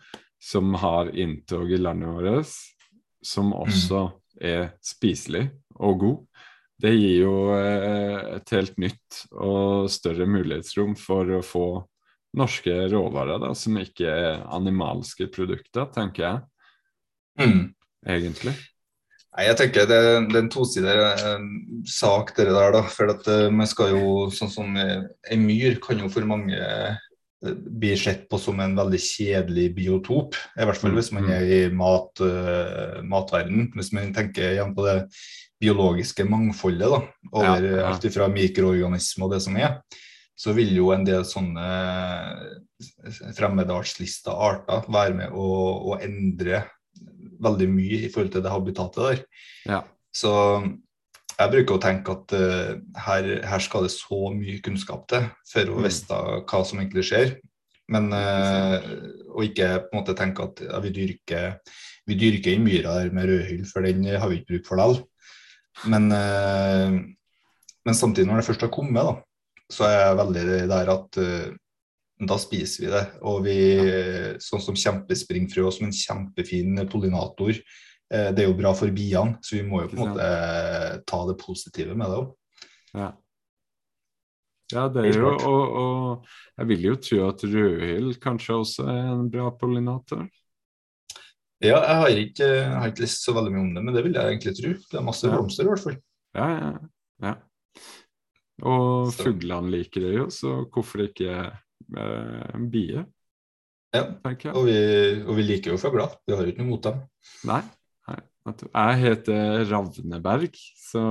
som 0.41 0.73
har 0.81 1.11
inntog 1.13 1.69
i 1.69 1.77
landet 1.77 2.09
vårt, 2.09 2.55
som 3.21 3.51
mm. 3.51 3.57
også 3.59 3.99
mm. 4.07 4.15
er 4.49 4.63
spiselig 4.81 5.43
og 5.77 5.99
god. 6.01 6.47
Det 6.81 6.95
gir 6.95 7.19
jo 7.27 7.35
eh, 7.59 8.39
et 8.39 8.55
helt 8.57 8.81
nytt 8.81 9.19
og 9.37 9.91
større 9.93 10.25
mulighetsrom 10.33 10.95
for 10.97 11.29
å 11.37 11.43
få 11.45 11.67
norske 12.37 12.75
råvarer 12.93 13.41
da, 13.43 13.53
som 13.59 13.79
ikke 13.81 14.07
er 14.07 14.43
animalske 14.55 15.29
produkter, 15.35 15.89
tenker 15.95 16.27
jeg. 16.27 16.43
Mm. 17.41 17.63
Egentlig. 18.07 18.55
Nei, 19.31 19.45
jeg 19.47 19.57
tenker 19.61 19.87
Det, 19.87 19.99
det 20.31 20.39
er 20.39 20.43
en 20.43 20.51
tosidig 20.53 20.95
eh, 20.95 21.45
sak, 21.89 22.35
dere 22.37 22.55
der. 22.57 22.75
da, 22.79 22.83
for 22.91 23.13
at 23.13 23.29
uh, 23.31 23.47
man 23.55 23.69
skal 23.71 23.95
jo, 23.95 24.27
sånn 24.35 24.51
som 24.53 24.79
ei 24.81 25.39
myr 25.39 25.79
kan 25.83 26.01
jo 26.03 26.11
for 26.13 26.27
mange 26.27 26.59
uh, 26.59 26.99
bli 27.41 27.93
sett 27.97 28.27
på 28.31 28.41
som 28.43 28.59
en 28.61 28.75
veldig 28.79 29.01
kjedelig 29.01 29.69
biotop. 29.77 30.39
I 30.59 30.67
hvert 30.67 30.81
fall 30.81 30.93
mm. 30.93 30.99
hvis 30.99 31.13
man 31.17 31.31
er 31.33 31.47
i 31.47 31.61
mat, 31.73 32.25
uh, 32.25 32.99
matverden. 33.07 33.71
Hvis 33.77 33.95
man 33.97 34.11
tenker 34.17 34.57
igjen 34.57 34.75
på 34.77 34.89
det 34.89 34.99
biologiske 35.61 36.25
mangfoldet 36.25 36.89
da, 36.89 37.01
over 37.35 37.65
ja, 37.67 37.75
ja. 37.83 37.89
alt 37.91 38.07
fra 38.15 38.31
mikroorganismer 38.33 39.29
og 39.29 39.35
det 39.37 39.43
som 39.45 39.59
er 39.61 39.77
så 40.41 40.55
vil 40.57 40.73
jo 40.73 40.89
en 40.95 41.05
del 41.05 41.27
sånne 41.29 41.67
fremmedartslista 43.37 44.33
arter 44.33 44.87
være 44.89 45.17
med 45.19 45.35
å, 45.37 45.49
å, 45.93 45.99
endre 46.01 46.63
veldig 47.45 47.69
mye 47.73 47.99
i 48.07 48.09
forhold 48.13 48.33
til 48.35 48.45
det 48.45 48.53
habitatet 48.53 49.03
der. 49.03 49.21
Ja. 49.69 49.83
Så 50.17 50.33
jeg 51.35 51.53
bruker 51.53 51.77
å 51.77 51.83
tenke 51.83 52.17
at 52.17 52.35
uh, 52.37 52.73
her, 53.05 53.31
her, 53.49 53.65
skal 53.65 53.85
det 53.87 53.93
så 53.95 54.33
mye 54.33 54.59
kunnskap 54.65 55.07
til 55.13 55.29
for 55.49 55.73
å 55.73 55.79
mm. 55.79 55.87
vite 55.87 56.25
hva 56.49 56.65
som 56.69 56.81
egentlig 56.81 57.07
skjer. 57.11 57.37
Men 57.93 58.11
uh, 58.15 58.81
og 59.35 59.47
ikke 59.51 59.71
på 59.87 59.93
en 59.93 60.01
måte 60.01 60.17
tenke 60.19 60.47
at 60.47 60.61
ja, 60.65 60.81
vi 60.83 60.93
dyrker 60.95 61.57
vi 62.09 62.17
dyrker 62.19 62.57
i 62.57 62.61
myra 62.63 62.97
der 62.97 63.13
med 63.15 63.29
rødhyll, 63.29 63.65
for 63.69 63.85
den 63.85 64.07
har 64.09 64.31
vi 64.31 64.41
ikke 64.41 64.55
bruk 64.55 64.69
for 64.71 64.81
likevel. 64.81 65.03
Men, 65.93 66.09
uh, 66.13 66.97
men 67.87 67.97
samtidig, 67.97 68.29
når 68.29 68.41
det 68.41 68.49
først 68.49 68.65
har 68.65 68.73
kommet, 68.73 69.05
da, 69.05 69.21
så 69.71 69.87
er 69.87 69.97
jeg 69.97 70.19
veldig 70.21 70.45
der 70.71 70.93
at 70.95 71.21
uh, 71.21 71.51
da 72.31 72.37
spiser 72.41 72.85
vi 72.85 72.91
det. 72.93 73.05
Og 73.29 73.39
vi, 73.47 73.61
sånn 74.43 74.65
som 74.65 74.77
kjempespringfrø 74.77 75.71
som 75.73 75.89
en 75.89 75.97
kjempefin 75.97 76.83
pollinator, 76.91 77.57
uh, 77.57 78.29
det 78.35 78.45
er 78.45 78.49
jo 78.49 78.59
bra 78.59 78.75
for 78.77 78.93
biene, 78.95 79.39
så 79.45 79.59
vi 79.59 79.65
må 79.67 79.85
jo 79.85 79.93
på 79.93 79.99
en 79.99 80.05
måte 80.05 80.29
uh, 80.29 81.01
ta 81.07 81.25
det 81.31 81.39
positive 81.41 81.97
med 81.97 82.13
det 82.13 82.21
òg. 82.21 82.31
Ja. 82.91 83.09
ja. 84.75 84.85
det 84.91 85.07
er 85.07 85.21
jo 85.21 85.31
og, 85.31 85.79
og, 85.81 86.31
jeg 86.59 86.71
vil 86.73 86.87
jo 86.91 86.99
tro 86.99 87.23
at 87.29 87.47
rødhyll 87.47 88.13
kanskje 88.23 88.59
også 88.59 88.87
er 88.91 89.03
en 89.15 89.29
bra 89.33 89.49
pollinator. 89.57 90.27
Ja, 91.61 91.77
jeg 91.77 91.97
har, 92.01 92.19
ikke, 92.23 92.47
jeg 92.49 92.69
har 92.73 92.89
ikke 92.89 93.05
lest 93.05 93.25
så 93.27 93.35
veldig 93.37 93.51
mye 93.53 93.63
om 93.67 93.75
det, 93.77 93.83
men 93.85 93.97
det 93.97 94.03
vil 94.07 94.15
jeg 94.17 94.33
egentlig 94.33 94.53
tro. 94.57 94.71
Det 94.81 94.97
er 94.97 95.05
masse 95.05 95.29
blomster 95.29 95.67
i 95.67 95.69
hvert 95.69 95.83
fall. 95.85 95.97
Ja, 96.37 96.47
ja, 96.49 96.71
ja. 97.27 97.33
Og 98.67 99.13
fuglene 99.17 99.73
liker 99.73 100.05
det 100.05 100.15
jo, 100.17 100.27
så 100.35 100.61
hvorfor 100.73 101.07
ikke 101.07 101.33
eh, 101.33 102.49
en 102.55 102.69
bie? 102.73 103.05
Ja, 103.91 104.05
og 104.55 104.67
vi, 104.69 104.77
og 105.25 105.35
vi, 105.35 105.45
liker 105.49 105.75
jo 105.75 105.81
fugler. 105.81 106.13
Vi 106.27 106.37
har 106.37 106.47
jo 106.47 106.53
ikke 106.53 106.63
noe 106.63 106.75
mot 106.77 106.85
dem. 106.85 107.01
Nei. 107.51 107.63
Jeg 108.51 109.01
heter 109.03 109.65
Ravneberg, 109.69 110.55
så 110.81 111.03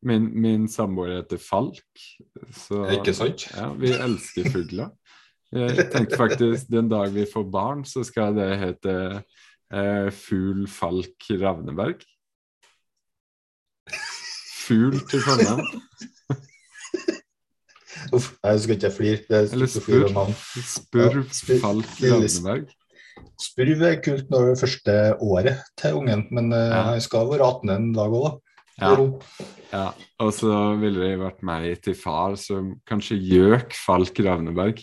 Min, 0.00 0.30
min 0.32 0.64
samboer 0.68 1.18
heter 1.18 1.36
Falk. 1.36 2.04
Så 2.56 2.86
Ikke 2.94 3.12
sant? 3.12 3.44
ja, 3.52 3.66
vi 3.76 3.92
elsker 3.92 4.48
fugler. 4.48 4.94
Jeg 5.52 5.90
tenkte 5.92 6.16
faktisk 6.16 6.70
den 6.72 6.88
dag 6.88 7.12
vi 7.12 7.26
får 7.28 7.44
barn, 7.52 7.84
så 7.84 8.04
skal 8.06 8.36
det 8.36 8.48
hete 8.62 8.94
eh, 9.74 10.08
Fugl 10.14 10.64
Falk 10.70 11.28
Ravneberg. 11.42 12.00
Fugl 14.64 15.02
til 15.10 15.20
fornavn. 15.26 15.68
Uff, 18.16 18.26
jeg 18.44 18.60
skal 18.64 18.74
ikke. 18.76 18.90
Det 19.28 19.36
er 19.38 19.44
Eller 19.54 19.68
flir 19.70 20.04
spurv. 20.10 21.18
Spurv. 21.30 21.60
Falk 21.62 21.88
Lille 22.00 22.16
Ravneberg. 22.20 22.64
Spurv 23.40 23.80
er 23.88 23.96
kult 24.04 24.26
når 24.32 24.40
det 24.46 24.52
er 24.54 24.60
første 24.60 24.94
året 25.24 25.56
til 25.80 25.90
ungen, 26.00 26.22
men 26.30 26.46
eh, 26.52 26.70
Ja. 26.70 26.82
han 26.90 27.00
skal 27.04 27.28
være 27.30 27.44
18 27.46 27.70
en 27.76 27.92
dag 27.96 28.10
òg, 28.12 28.24
da. 28.26 28.32
Ja, 28.80 28.90
ja. 29.72 29.86
Og 30.24 30.30
så 30.32 30.52
ville 30.80 31.00
det 31.04 31.18
vært 31.20 31.42
meg 31.44 31.82
til 31.84 31.94
far, 31.94 32.32
så 32.40 32.62
kanskje 32.88 33.18
Gjøk 33.20 33.74
Falk 33.76 34.16
Ravneberg. 34.24 34.80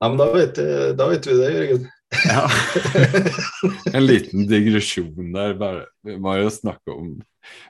Ja, 0.00 0.08
men 0.10 0.18
da 0.20 0.26
vet, 0.34 0.58
da 0.98 1.06
vet 1.08 1.26
vi 1.28 1.36
det, 1.38 1.50
Jørgen. 1.54 1.84
Ja. 2.28 2.44
En 3.96 4.06
liten 4.06 4.46
digresjon 4.50 5.32
der, 5.34 5.54
bare. 5.60 5.86
Må 6.20 6.36
jo 6.38 6.50
snakke 6.52 6.94
om 6.94 7.10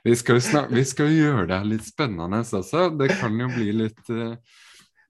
Vi 0.07 0.15
skal 0.19 0.39
jo, 0.39 0.45
snak 0.45 0.71
vi 0.75 0.85
skal 0.87 1.11
jo 1.11 1.25
gjøre 1.25 1.49
det 1.51 1.59
her 1.59 1.69
litt 1.73 1.87
spennende 1.89 2.43
også. 2.45 2.87
Det 2.99 3.11
kan 3.19 3.35
jo 3.41 3.51
bli 3.55 3.75
litt 3.85 4.13
uh, 4.13 4.37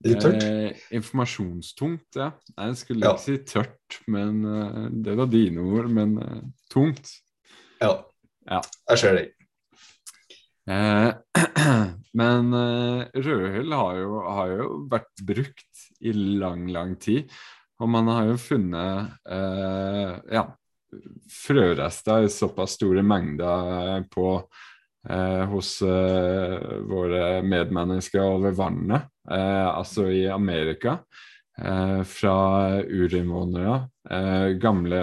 Litt 0.05 0.21
tørt. 0.21 0.43
Eh, 0.45 0.81
informasjonstungt, 0.99 2.19
ja. 2.19 2.33
Nei, 2.59 2.67
Jeg 2.73 2.81
skulle 2.83 3.07
Ja. 3.07 3.15
ikke 3.15 3.25
si 3.25 3.39
tørt, 3.49 4.01
men 4.11 4.43
uh, 4.45 4.89
det 4.91 5.15
var 5.17 5.31
dine 5.33 5.65
ord. 5.65 5.89
Men 5.89 6.19
uh, 6.21 6.43
tungt. 6.73 7.09
Ja. 7.81 7.95
Ja. 8.45 8.61
Jeg 8.91 9.01
ser 9.01 9.17
det. 9.17 9.25
Eh, 10.65 11.11
men 12.21 12.55
eh, 12.57 13.05
rødhyll 13.21 13.75
har 13.77 13.99
har 14.37 14.53
jo 14.55 14.69
vært 14.89 15.25
brukt 15.29 15.83
i 16.01 16.13
lang, 16.13 16.67
lang 16.73 16.95
tid. 17.01 17.29
Og 17.83 17.91
man 17.91 18.11
har 18.13 18.29
jo 18.31 18.37
funnet 18.39 19.17
eh, 19.27 20.13
ja, 20.37 20.45
frørester 21.31 22.27
i 22.27 22.31
såpass 22.31 22.77
store 22.79 23.03
mengder 23.03 24.05
på 24.15 24.29
eh, 25.11 25.43
hos 25.51 25.77
eh, 25.83 26.59
våre 26.87 27.43
medmennesker 27.43 28.23
over 28.23 28.55
vannet, 28.55 29.11
eh, 29.31 29.69
altså 29.69 30.07
i 30.13 30.27
Amerika. 30.31 31.01
Eh, 31.59 32.03
fra 32.03 32.37
urinnvånere, 32.83 33.89
eh, 34.11 34.47
gamle 34.59 35.03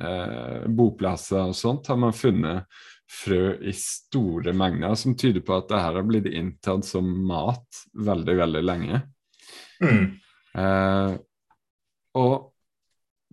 eh, 0.00 0.66
boplasser 0.68 1.48
og 1.48 1.56
sånt, 1.56 1.88
har 1.88 1.96
man 1.96 2.12
funnet 2.12 2.66
frø 3.08 3.54
i 3.64 3.72
store 3.72 4.52
mengder, 4.52 4.92
som 4.98 5.16
tyder 5.16 5.44
på 5.46 5.56
at 5.56 5.70
det 5.70 5.80
her 5.80 5.96
har 5.96 6.04
blitt 6.04 6.28
inntatt 6.28 6.84
som 6.84 7.08
mat 7.28 7.80
veldig, 7.96 8.36
veldig 8.42 8.62
lenge. 8.66 9.00
Mm. 9.80 10.06
Og 12.16 12.52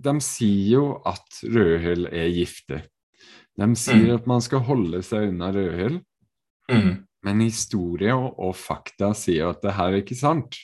de 0.04 0.14
sier 0.26 0.74
jo 0.80 0.86
at 1.08 1.40
rødhyll 1.46 2.08
er 2.10 2.32
giftig. 2.34 2.82
De 3.60 3.68
sier 3.78 4.10
Mm. 4.10 4.16
at 4.18 4.28
man 4.28 4.42
skal 4.42 4.64
holde 4.66 5.04
seg 5.06 5.30
unna 5.30 5.52
rødhyll, 5.54 6.00
Mm. 6.72 7.06
men 7.24 7.40
historie 7.42 8.14
og, 8.16 8.40
og 8.40 8.56
fakta 8.56 9.14
sier 9.14 9.50
at 9.52 9.62
det 9.62 9.74
her 9.78 9.92
er 9.94 10.02
ikke 10.02 10.16
sant. 10.18 10.58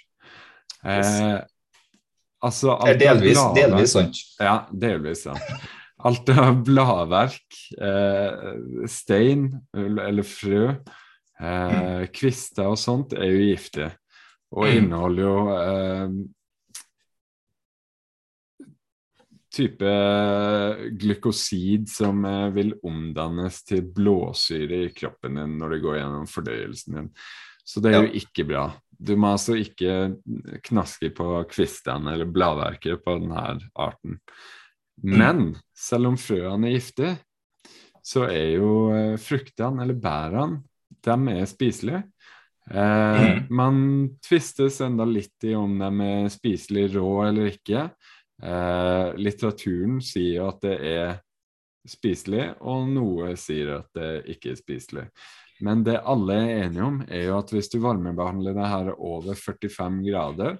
Eh, 0.83 1.41
altså 2.41 2.77
Det 2.85 2.95
er 2.95 2.99
delvis, 3.03 3.37
delvis 3.55 3.91
sant. 3.93 4.15
Ja, 4.39 4.65
delvis 4.71 5.23
sant. 5.27 5.41
Alt 6.07 6.29
av 6.31 6.63
bladverk, 6.63 7.57
eh, 7.81 8.87
stein 8.87 9.49
eller 9.75 10.23
frø, 10.23 10.69
eh, 11.41 12.05
kvister 12.15 12.71
og 12.71 12.77
sånt 12.79 13.13
er 13.13 13.27
jo 13.27 13.41
giftige. 13.53 13.91
Og 14.55 14.65
Mm. 14.65 14.77
inneholder 14.77 15.21
jo 15.21 15.35
eh, 15.53 16.09
type 19.53 19.93
glykosid 21.01 21.89
som 21.89 22.25
eh, 22.25 22.49
vil 22.55 22.73
omdannes 22.85 23.63
til 23.67 23.85
blåsyre 23.95 24.83
i 24.85 24.91
kroppen 24.95 25.39
din 25.39 25.57
når 25.59 25.75
det 25.75 25.81
går 25.85 25.97
gjennom 25.99 26.29
fordøyelsen 26.29 26.99
din. 26.99 27.09
Så 27.65 27.81
det 27.85 27.93
er 27.93 28.05
jo 28.07 28.13
ikke 28.17 28.47
bra. 28.49 28.67
Du 28.89 29.13
må 29.19 29.35
altså 29.35 29.55
ikke 29.59 30.15
knaske 30.65 31.11
på 31.15 31.27
kvistene 31.51 32.15
eller 32.15 32.29
bladverket 32.33 33.03
på 33.05 33.19
denne 33.21 33.43
arten. 33.77 34.17
Men 35.05 35.51
selv 35.77 36.09
om 36.09 36.17
frøene 36.19 36.71
er 36.71 36.79
giftige, 36.79 37.13
så 38.03 38.25
er 38.25 38.57
jo 38.57 38.73
eh, 38.95 39.15
fruktene 39.21 39.85
eller 39.85 39.99
bærene 40.01 40.63
de 41.05 41.35
er 41.35 41.49
spiselige. 41.49 42.03
Eh, 42.69 43.19
Mm. 43.19 43.45
Man 43.49 43.77
tvistes 44.21 44.81
enda 44.81 45.05
litt 45.05 45.43
i 45.43 45.55
om 45.57 45.79
de 45.79 45.89
er 46.05 46.29
spiselig 46.29 46.95
rå 46.95 47.25
eller 47.25 47.49
ikke. 47.49 47.87
Eh, 48.43 49.09
litteraturen 49.19 49.99
sier 50.03 50.47
at 50.47 50.61
det 50.63 50.77
er 50.79 51.17
spiselig, 51.89 52.53
og 52.61 52.87
noe 52.91 53.33
sier 53.39 53.79
at 53.79 53.87
det 53.97 54.09
ikke 54.35 54.53
er 54.53 54.59
spiselig. 54.59 55.05
Men 55.65 55.81
det 55.83 55.97
alle 56.07 56.37
er 56.39 56.63
enige 56.67 56.85
om, 56.85 57.01
er 57.07 57.25
jo 57.27 57.37
at 57.39 57.51
hvis 57.51 57.67
du 57.73 57.79
varmebehandler 57.83 58.55
det 58.55 58.67
her 58.71 58.91
over 58.95 59.35
45 59.35 60.03
grader, 60.07 60.59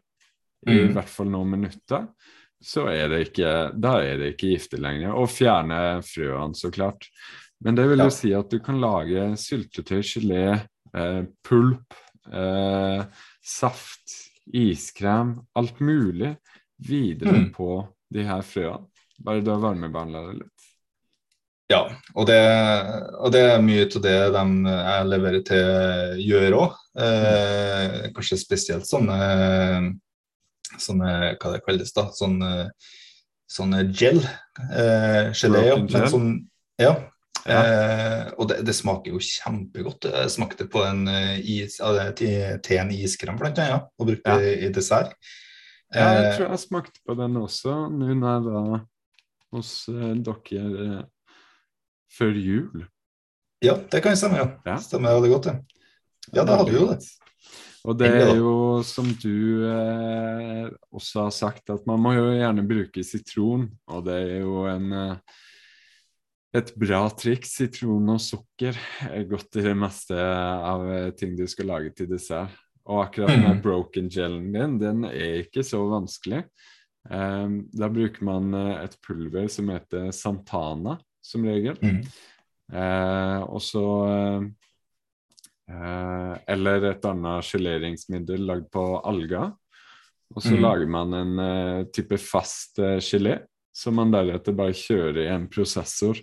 i 0.68 0.76
Mm. 0.76 0.94
hvert 0.94 1.08
fall 1.08 1.30
noen 1.32 1.52
minutter, 1.56 2.08
så 2.62 2.90
er 2.92 3.08
det 3.08 3.20
ikke, 3.30 3.80
da 3.80 3.94
er 4.04 4.18
det 4.20 4.34
ikke 4.36 4.50
giftig 4.58 4.80
lenger. 4.84 5.14
Og 5.16 5.30
fjerne 5.32 6.02
frøene, 6.04 6.54
så 6.56 6.70
klart. 6.70 7.08
Men 7.64 7.76
det 7.76 7.88
vil 7.88 7.98
Ja. 8.00 8.04
jo 8.04 8.10
si 8.10 8.34
at 8.34 8.50
du 8.50 8.60
kan 8.60 8.82
lage 8.82 9.38
syltetøy, 9.38 10.02
gelé, 10.04 10.68
eh, 10.94 11.24
pulp, 11.44 11.94
eh, 12.34 13.06
saft, 13.42 14.28
iskrem, 14.54 15.40
alt 15.56 15.80
mulig 15.80 16.36
videre 16.80 17.32
Mm. 17.32 17.52
på 17.54 17.88
de 18.12 18.24
her 18.24 18.42
frøene. 18.42 18.86
Bare 19.20 19.42
du 19.44 19.52
har 19.52 19.60
varmebehandla 19.60 20.22
det 20.30 20.36
litt. 20.40 20.66
Ja, 21.70 21.84
og 22.16 22.26
det, 22.26 22.38
og 23.20 23.32
det 23.32 23.42
er 23.46 23.60
mye 23.62 23.84
av 23.86 24.02
det 24.02 24.14
de 24.34 24.44
jeg 24.74 25.10
leverer 25.12 25.44
til, 25.46 26.24
gjør 26.26 26.56
òg. 26.58 26.78
Eh, 26.98 28.08
kanskje 28.16 28.40
spesielt 28.42 28.88
sånne, 28.90 29.94
sånne 30.80 31.12
Hva 31.38 31.52
det 31.54 31.62
kalles 31.66 31.94
da? 31.94 32.08
Sånne, 32.16 32.70
sånne 33.50 33.84
gel. 33.94 34.20
Eh, 34.72 35.30
gelé, 35.38 35.64
ja. 35.68 35.76
Men 35.78 36.10
sånn, 36.10 36.32
ja. 36.82 36.96
Ja. 37.48 37.60
Eh, 37.64 38.32
og 38.38 38.50
det, 38.50 38.60
det 38.68 38.76
smaker 38.76 39.14
jo 39.14 39.22
kjempegodt. 39.24 40.10
Jeg 40.12 40.34
smakte 40.34 40.68
på 40.70 40.82
en 40.86 41.06
eh, 41.08 41.38
is, 41.40 41.78
til, 42.20 42.78
en 42.78 42.92
iskrem, 42.94 43.38
blant 43.40 43.58
annet, 43.64 43.88
og 43.98 44.10
brukte 44.12 44.26
Ja. 44.36 44.38
det 44.42 44.58
i 44.66 44.72
dessert. 44.76 45.14
Ja, 45.90 46.10
jeg 46.14 46.26
Eh, 46.26 46.36
tror 46.38 46.52
jeg 46.52 46.62
smakte 46.62 47.02
på 47.06 47.16
den 47.18 47.38
også 47.40 47.76
nå 47.90 48.14
når 48.14 48.34
jeg 48.36 48.44
var 48.46 48.84
hos 49.56 49.72
eh, 49.90 50.12
dere 50.22 50.66
eh, 50.86 51.00
før 52.14 52.38
jul. 52.38 52.84
ja, 53.64 53.74
det 53.92 54.04
kan 54.04 54.16
stemme, 54.18 54.38
ja. 54.38 54.52
Ja. 54.66 54.78
Stemmer 54.78 55.18
veldig 55.18 55.32
godt, 55.34 55.50
det. 55.50 55.56
Ja, 56.36 56.44
da 56.46 56.60
hadde 56.60 56.72
vi 56.72 56.78
jo 56.78 56.92
det. 56.92 57.00
Og 57.88 57.96
det 57.98 58.10
er 58.12 58.36
jo 58.38 58.54
som 58.86 59.08
du 59.24 59.66
eh, 59.66 60.70
også 60.94 61.26
har 61.26 61.34
sagt, 61.34 61.70
at 61.74 61.86
man 61.88 62.02
må 62.04 62.14
jo 62.14 62.28
gjerne 62.36 62.68
bruke 62.68 63.04
sitron. 63.08 63.70
Og 63.88 64.06
det 64.06 64.18
er 64.20 64.42
jo 64.44 64.66
en 64.70 64.92
et 66.54 66.74
bra 66.78 67.06
triks. 67.14 67.56
Sitron 67.56 68.10
og 68.14 68.22
sukker 68.22 68.78
er 69.10 69.26
godt 69.30 69.58
i 69.58 69.66
det 69.66 69.76
meste 69.78 70.18
av 70.18 70.86
ting 71.18 71.38
du 71.40 71.46
skal 71.48 71.72
lage 71.72 71.94
til 71.96 72.10
dessert. 72.12 72.54
Og 72.90 73.04
akkurat 73.04 73.30
den 73.30 73.46
Mhm. 73.46 73.62
broken 73.62 74.10
gelen 74.10 74.52
din, 74.54 74.80
den 74.82 75.06
er 75.06 75.44
ikke 75.44 75.64
så 75.64 75.84
vanskelig. 75.86 76.44
Um, 77.10 77.70
da 77.72 77.88
bruker 77.90 78.24
man 78.28 78.54
eh, 78.54 78.84
et 78.84 78.98
pulver 79.06 79.48
som 79.48 79.70
heter 79.72 80.12
Santana, 80.12 80.98
som 81.22 81.46
regel. 81.48 81.78
Mm. 81.82 82.02
Uh, 82.70 83.40
og 83.50 83.62
så 83.66 83.86
uh, 85.70 86.36
Eller 86.50 86.86
et 86.92 87.06
annet 87.06 87.46
geleringsmiddel 87.46 88.46
lagd 88.46 88.68
på 88.74 88.84
alger. 89.06 89.54
Og 90.36 90.44
så 90.44 90.54
mm. 90.54 90.62
lager 90.62 90.92
man 90.92 91.16
en 91.18 91.40
uh, 91.40 91.88
type 91.94 92.18
fast 92.22 92.82
gelé 93.06 93.40
som 93.74 93.96
man 93.96 94.12
deretter 94.14 94.54
bare 94.58 94.76
kjører 94.76 95.24
i 95.24 95.32
en 95.32 95.48
prosessor. 95.50 96.18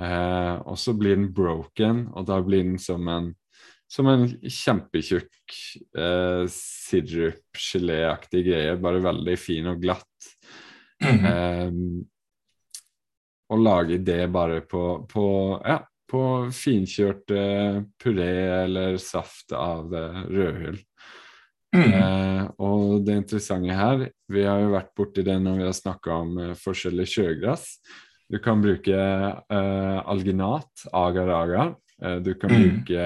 Og 0.00 0.76
så 0.78 0.92
blir 0.94 1.16
den 1.16 1.28
broken, 1.34 2.08
og 2.14 2.24
da 2.26 2.38
blir 2.42 2.64
den 2.64 2.78
som 2.82 3.06
en, 3.10 3.28
som 3.90 4.06
en 4.06 4.26
kjempetjukk 4.28 5.56
eh, 5.98 6.44
sirup-geléaktig 6.54 8.44
greie, 8.46 8.78
bare 8.78 9.02
veldig 9.02 9.36
fin 9.40 9.70
og 9.72 9.82
glatt. 9.82 10.32
Mhm. 11.02 11.26
Eh, 11.34 11.70
og 13.50 13.58
lage 13.58 13.96
det 14.06 14.28
bare 14.30 14.60
på, 14.62 14.82
på, 15.10 15.24
ja, 15.66 15.80
på 16.10 16.22
finkjørt 16.54 17.32
eh, 17.34 17.80
puré 17.98 18.30
eller 18.60 18.94
saft 19.02 19.50
av 19.56 19.90
eh, 19.90 20.20
rødhull. 20.30 20.78
Mm. 21.70 21.92
Eh, 21.94 22.44
og 22.66 23.04
det 23.06 23.16
interessante 23.20 23.74
her, 23.78 24.08
vi 24.30 24.42
har 24.46 24.62
jo 24.62 24.72
vært 24.74 24.94
borti 24.98 25.22
det 25.26 25.36
når 25.42 25.60
vi 25.60 25.66
har 25.68 25.76
snakka 25.76 26.16
om 26.24 26.38
eh, 26.42 26.56
forskjellig 26.58 27.06
sjøgress, 27.10 27.66
Du 28.30 28.38
kan 28.38 28.62
bruke 28.62 28.94
eh, 28.94 29.98
alginat, 30.06 30.84
agar-agar. 30.94 31.74
Uh, 32.00 32.16
du 32.22 32.30
kan 32.38 32.48
mm. 32.48 32.60
bruke 32.60 33.00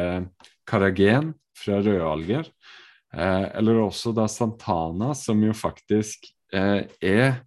karagen 0.68 1.32
fra 1.58 1.80
rødalger. 1.84 2.48
Uh, 3.14 3.46
eller 3.54 3.82
også 3.84 4.14
da 4.16 4.26
santana, 4.30 5.12
som 5.14 5.42
jo 5.44 5.54
faktisk 5.56 6.30
er 6.54 7.40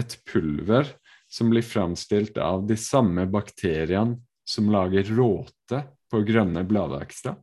et 0.00 0.14
pulver 0.24 0.88
som 1.28 1.50
blir 1.52 1.66
framstilt 1.66 2.38
av 2.40 2.62
de 2.64 2.76
samme 2.80 3.26
bakteriene 3.28 4.16
som 4.48 4.70
lager 4.72 5.10
råte 5.12 5.82
på 6.08 6.22
grønne 6.24 6.62
bladvekster. 6.64 7.36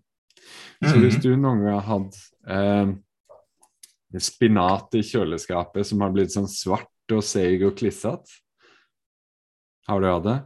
Så 0.82 0.96
hvis 0.96 1.20
mm. 1.20 1.22
du 1.22 1.30
noen 1.36 1.62
gang 1.62 1.76
har 1.76 1.86
hatt 1.86 2.18
spinat 4.20 4.96
i 4.98 5.04
kjøleskapet 5.06 5.88
som 5.88 6.02
har 6.04 6.12
blitt 6.16 6.34
sånn 6.34 6.50
svart 6.50 7.14
og 7.14 7.24
seig 7.24 7.64
og 7.68 7.78
klissete. 7.80 8.40
Har 9.88 10.02
du 10.02 10.08
hatt 10.10 10.28
det? 10.28 10.38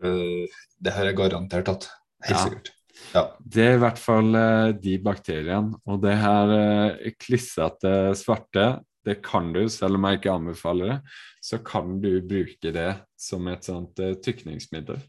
Uh, 0.00 0.44
det 0.80 0.94
har 0.96 1.08
jeg 1.08 1.18
garantert 1.18 1.68
hatt. 1.68 1.88
Helt 2.26 2.36
ja. 2.36 2.44
sikkert. 2.44 2.72
Ja. 3.14 3.24
Det 3.40 3.64
er 3.64 3.76
i 3.76 3.82
hvert 3.82 3.98
fall 3.98 4.30
uh, 4.36 4.70
de 4.76 4.94
bakteriene. 5.02 5.80
Og 5.88 6.00
det 6.04 6.14
her 6.20 6.54
uh, 6.54 7.10
klissete 7.20 7.94
svarte, 8.18 8.68
det 9.06 9.20
kan 9.24 9.50
du, 9.54 9.64
selv 9.72 9.96
om 9.98 10.06
jeg 10.06 10.20
ikke 10.20 10.34
anbefaler 10.34 10.92
det, 10.92 10.98
så 11.42 11.60
kan 11.64 11.96
du 12.02 12.12
bruke 12.20 12.74
det 12.74 12.90
som 13.18 13.48
et 13.50 13.66
sånt 13.66 14.02
uh, 14.02 14.12
tykningsmiddel. 14.22 15.00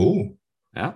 Oh. 0.00 0.26
Ja. 0.76 0.94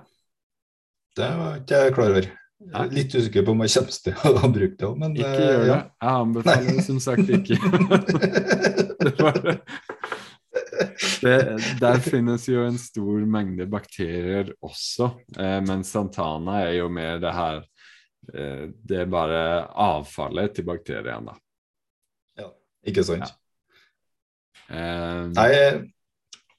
Det 1.14 1.31
var 1.38 1.61
ikke 1.61 1.85
jeg 1.85 1.94
klar 1.94 2.16
over. 2.16 2.33
Ja. 2.64 2.85
litt 2.88 3.12
usikker 3.12 3.42
på 3.44 3.53
om 3.53 3.61
jeg 3.64 3.74
kommer 3.74 3.96
til 4.07 4.38
å 4.40 4.48
bruke 4.48 4.77
det 4.79 4.87
òg, 4.87 4.94
men 4.96 5.16
Ikke 5.18 5.33
gjør 5.37 5.59
det. 5.59 5.74
Jeg 5.74 6.12
anbefaler 6.14 6.79
det 6.79 6.85
som 6.87 7.00
sagt 7.03 7.33
ikke. 7.35 7.59
det 9.05 9.12
var 9.18 9.40
det, 11.25 11.37
der 11.81 12.01
finnes 12.03 12.49
jo 12.49 12.65
en 12.67 12.77
stor 12.81 13.25
mengde 13.29 13.67
bakterier 13.71 14.53
også, 14.65 15.11
eh, 15.39 15.61
men 15.67 15.85
Santana 15.87 16.61
er 16.67 16.79
jo 16.81 16.91
mer 16.93 17.21
det 17.23 17.33
her 17.35 17.63
eh, 18.33 18.67
Det 18.75 19.01
er 19.05 19.11
bare 19.11 19.41
avfallet 19.87 20.57
til 20.57 20.69
bakteriene, 20.69 21.37
Ja, 22.41 22.51
ikke 22.87 23.07
sant. 23.07 23.27
Ja. 23.29 23.41
Eh, 24.75 25.25
Nei, 25.35 25.49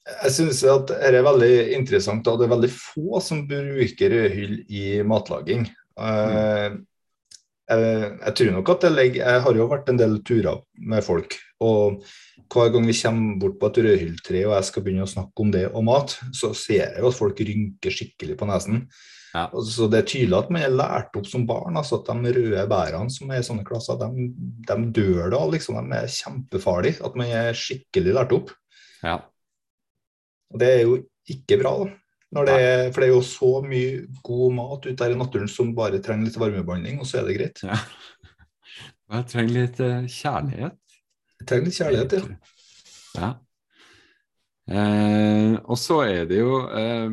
jeg 0.06 0.34
syns 0.36 0.62
at 0.70 0.92
dette 0.92 1.14
er 1.18 1.26
veldig 1.26 1.54
interessant, 1.78 2.28
og 2.30 2.38
det 2.40 2.46
er 2.46 2.56
veldig 2.56 2.74
få 2.74 3.22
som 3.24 3.46
bruker 3.50 4.14
rødhyll 4.14 4.60
i 4.70 5.00
matlaging. 5.08 5.66
Mm. 5.98 6.84
Jeg, 7.66 7.80
jeg, 8.22 8.34
tror 8.38 8.52
nok 8.54 8.70
at 8.74 8.84
det 8.84 8.90
ligger 8.92 9.30
Jeg 9.32 9.42
har 9.46 9.58
jo 9.58 9.66
vært 9.72 9.88
en 9.90 9.98
del 9.98 10.18
turer 10.28 10.60
med 10.76 11.06
folk. 11.06 11.38
Og 11.64 12.04
hver 12.52 12.72
gang 12.74 12.86
vi 12.88 12.96
kommer 13.00 13.40
bort 13.42 13.60
på 13.60 13.70
et 13.72 13.82
rødhylltre 13.86 14.46
og 14.46 14.56
jeg 14.58 14.68
skal 14.70 14.86
begynne 14.86 15.08
å 15.08 15.12
snakke 15.12 15.44
om 15.44 15.52
det 15.54 15.66
og 15.72 15.86
mat, 15.88 16.16
så 16.36 16.52
ser 16.58 16.82
jeg 16.84 17.04
jo 17.04 17.12
at 17.12 17.18
folk 17.18 17.42
rynker 17.48 17.96
skikkelig 17.96 18.38
på 18.40 18.48
nesen. 18.50 18.86
Ja. 19.36 19.50
Så 19.68 19.90
det 19.92 20.00
er 20.00 20.08
tydelig 20.08 20.38
at 20.38 20.52
man 20.54 20.64
er 20.64 20.76
lært 20.76 21.18
opp 21.20 21.28
som 21.28 21.44
barn. 21.48 21.76
altså 21.76 22.00
at 22.00 22.08
De 22.08 22.32
røde 22.38 22.68
bærene 22.72 23.12
som 23.12 23.32
er 23.32 23.42
i 23.42 23.48
sånne 23.48 23.66
klasser, 23.68 24.00
de, 24.00 24.30
de 24.70 24.78
dør 24.96 25.28
da. 25.34 25.42
liksom, 25.52 25.80
De 25.82 25.98
er 25.98 26.12
kjempefarlige. 26.12 27.02
At 27.04 27.18
man 27.20 27.34
er 27.42 27.60
skikkelig 27.60 28.16
lært 28.16 28.36
opp. 28.36 28.54
Ja. 29.04 29.20
Og 30.54 30.62
Det 30.62 30.72
er 30.72 30.82
jo 30.86 30.98
ikke 31.28 31.60
bra. 31.60 31.76
da. 31.84 32.46
Det, 32.46 32.94
for 32.94 33.02
det 33.02 33.08
er 33.10 33.14
jo 33.14 33.22
så 33.24 33.52
mye 33.64 34.06
god 34.24 34.56
mat 34.56 34.88
ute 34.88 34.98
der 35.00 35.14
i 35.14 35.20
naturen 35.20 35.52
som 35.52 35.76
bare 35.76 36.02
trenger 36.04 36.28
litt 36.28 36.40
varmebehandling, 36.40 37.00
og 37.00 37.08
så 37.08 37.22
er 37.22 37.30
det 37.30 37.38
greit. 37.38 37.62
Ja. 37.64 37.78
Jeg 39.16 39.28
trenger 39.32 39.54
litt 39.54 39.80
uh, 39.84 40.08
kjærlighet. 40.10 40.80
Jeg 41.42 41.48
trenger 41.50 41.68
litt 41.68 41.80
kjærlighet, 41.80 42.16
ja. 42.16 42.54
ja. 43.20 43.32
Eh, 44.66 45.56
og 45.62 45.78
så 45.78 46.00
er 46.08 46.24
det 46.30 46.40
jo 46.40 46.62
eh, 46.74 47.12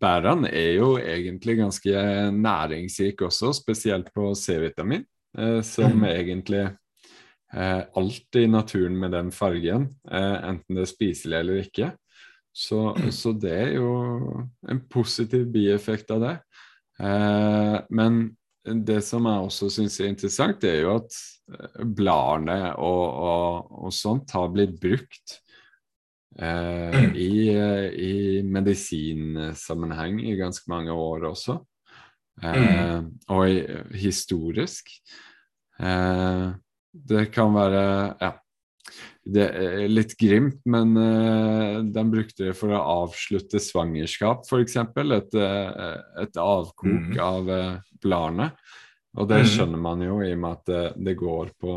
Bærene 0.00 0.50
er 0.52 0.74
jo 0.76 0.90
egentlig 1.00 1.54
ganske 1.62 2.02
næringsrike 2.36 3.24
også, 3.30 3.54
spesielt 3.56 4.10
på 4.12 4.34
C-vitamin, 4.36 5.06
eh, 5.38 5.62
som 5.64 5.94
mm. 6.02 6.04
egentlig 6.10 6.66
eh, 6.66 7.80
alt 7.96 8.36
i 8.36 8.44
naturen 8.46 8.98
med 9.00 9.16
den 9.16 9.32
fargen, 9.32 9.88
eh, 10.10 10.36
enten 10.50 10.76
det 10.76 10.84
er 10.84 10.92
spiselig 10.92 11.38
eller 11.38 11.62
ikke, 11.64 11.88
så, 12.52 12.92
så, 13.14 13.32
det 13.32 13.54
er 13.54 13.72
jo 13.78 13.90
en 14.68 14.82
positiv 14.90 15.46
bieffekt 15.54 16.10
av 16.12 16.24
det. 16.26 16.36
Eh, 17.00 17.76
men 17.96 18.22
det 18.64 19.00
som 19.04 19.26
jeg 19.28 19.46
også 19.46 19.70
syns 19.72 19.98
er 20.00 20.10
interessant, 20.10 20.60
det 20.60 20.74
er 20.74 20.82
jo 20.84 20.96
at 20.98 21.16
eh, 21.54 21.84
bladene 21.96 22.74
og, 22.76 23.04
og, 23.28 23.70
og 23.86 23.94
sånt 23.94 24.34
har 24.36 24.50
blitt 24.52 24.76
brukt 24.82 25.36
eh, 26.38 27.08
i, 27.14 27.32
i, 28.10 28.12
medisinsammenheng 28.44 30.20
i 30.26 30.36
ganske 30.40 30.72
mange 30.72 30.92
år 30.92 31.30
også. 31.32 31.58
Eh, 32.44 33.00
og 33.32 33.42
i, 33.48 33.58
historisk. 34.00 34.92
Eh, 35.80 36.46
det 36.90 37.26
kan 37.32 37.54
være 37.54 37.82
Ja 38.20 38.34
det 39.24 39.46
er 39.46 39.90
litt 39.90 40.14
grimt, 40.18 40.60
men 40.68 40.94
uh, 40.96 41.80
de 41.84 42.04
brukte 42.10 42.48
det 42.48 42.54
for 42.58 42.72
å 42.74 42.82
avslutte 43.04 43.60
svangerskap, 43.62 44.46
f.eks. 44.48 44.76
Et, 44.80 45.36
uh, 45.36 45.96
et 46.24 46.40
avkok 46.40 47.10
mm. 47.12 47.18
av 47.24 47.50
uh, 47.50 47.96
bladene. 48.02 48.50
Og 49.18 49.28
det 49.30 49.42
mm. 49.42 49.48
skjønner 49.52 49.82
man 49.82 50.04
jo 50.06 50.20
i 50.24 50.32
og 50.34 50.42
med 50.42 50.58
at 50.58 50.70
det, 50.70 50.84
det 51.10 51.16
går 51.20 51.52
på, 51.60 51.76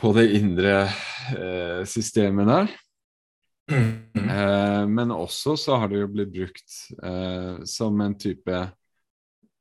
på 0.00 0.14
det 0.18 0.28
indre 0.38 0.76
uh, 0.86 1.82
systemet 1.88 2.50
der. 2.52 2.78
Mm. 3.72 4.18
men 4.90 5.12
også 5.14 5.54
så 5.56 5.76
har 5.78 5.88
det 5.88 6.00
jo 6.00 6.08
blitt 6.10 6.32
brukt 6.34 6.74
som 7.70 8.00
en 8.02 8.16
type 8.18 8.58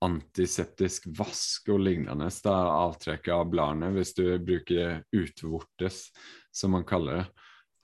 antiseptisk 0.02 1.08
vask 1.18 1.70
og 1.70 1.84
lignende. 1.86 2.30
Det 2.32 2.52
er 2.52 2.74
avtrekket 2.74 3.34
av 3.36 3.50
bladene 3.52 3.92
hvis 3.96 4.16
du 4.18 4.26
bruker 4.42 5.04
utvortes, 5.14 6.08
som 6.52 6.74
man 6.76 6.86
kaller 6.88 7.22
det. 7.22 7.26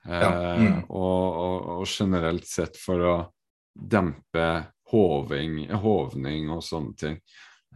Ja. 0.08 0.30
Mm. 0.32 0.65
Eh, 0.65 0.77
og, 0.88 1.38
og, 1.43 1.69
og, 1.77 1.86
generelt 1.88 2.47
sett 2.47 2.77
for 2.80 3.03
å 3.03 3.15
dempe 3.77 4.47
hoving, 4.91 5.65
hovning 5.84 6.51
og 6.53 6.63
sånne 6.63 6.95
ting. 6.97 7.17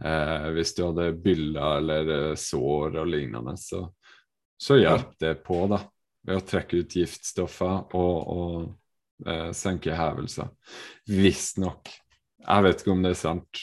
Eh, 0.00 0.46
hvis 0.56 0.74
du 0.74 0.86
hadde 0.86 1.10
byller 1.22 1.82
eller 1.82 2.12
eh, 2.16 2.36
sår 2.40 2.96
og 3.02 3.10
lignende, 3.10 3.54
så, 3.60 3.84
så 4.58 4.80
hjalp 4.80 5.12
det 5.20 5.36
på, 5.46 5.66
da. 5.70 5.82
Ved 6.22 6.38
å 6.38 6.46
trekke 6.46 6.82
ut 6.82 6.96
giftstoffer 6.96 7.94
og, 7.98 8.16
og 8.32 9.28
eh, 9.28 9.50
senke 9.56 9.94
hevelser. 9.98 10.50
Visstnok. 11.10 11.90
Jeg 12.42 12.66
vet 12.66 12.82
ikke 12.82 12.94
om 12.94 13.04
det 13.04 13.14
er 13.14 13.22
sant. 13.22 13.62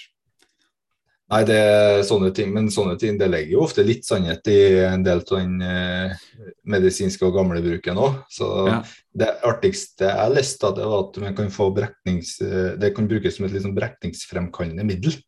Nei, 1.30 1.44
det 1.46 1.58
er 1.62 2.00
sånne 2.08 2.32
ting, 2.34 2.50
men 2.56 2.72
sånne 2.74 2.96
ting 2.98 3.18
det 3.20 3.28
legger 3.30 3.54
jo 3.54 3.66
ofte 3.68 3.84
litt 3.86 4.08
sannhet 4.08 4.50
i 4.50 4.58
en 4.88 5.04
del 5.06 5.22
av 5.22 5.36
den 5.36 5.60
eh, 5.62 6.16
medisinske 6.74 7.28
og 7.28 7.36
gamle 7.38 7.62
bruken 7.62 8.02
òg. 8.02 8.24
Så 8.34 8.48
ja. 8.66 8.80
det 9.14 9.30
artigste 9.46 10.10
jeg 10.10 10.34
leste, 10.34 10.74
det 10.74 10.88
var 10.90 11.06
at 11.06 11.20
man 11.22 11.38
kan 11.38 11.54
få 11.54 11.70
breknings, 11.76 12.40
eh, 12.42 12.72
det 12.82 12.96
kan 12.98 13.10
brukes 13.10 13.38
som 13.38 13.46
et 13.46 13.54
liksom 13.54 13.78
brekningsfremkallende 13.78 14.88
middel. 14.90 15.20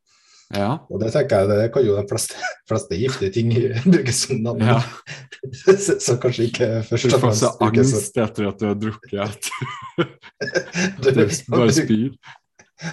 Ja. 0.52 0.72
Og 0.92 1.00
det 1.00 1.14
tenker 1.14 1.46
jeg 1.46 1.52
det 1.52 1.70
kan 1.72 1.86
jo 1.86 1.94
de 1.96 2.04
fleste, 2.10 2.42
fleste 2.72 2.98
giftige 2.98 3.36
ting 3.38 3.54
brukes 3.94 4.26
som 4.26 4.42
navn. 4.42 4.66
Ja. 4.66 4.82
så, 5.62 6.00
så, 6.02 6.18
kanskje 6.22 6.50
ikke 6.50 6.74
først 6.90 7.14
og 7.14 7.22
fremst 7.22 7.22
Du 7.22 7.28
får 7.28 7.38
så 7.38 7.54
angst 7.70 8.22
etter 8.26 8.50
at 8.50 8.58
du 8.58 8.68
har 8.72 8.78
drukket 8.82 9.22
at 9.22 11.14
du 11.14 11.26
bare 11.54 11.74
spyr 11.78 12.10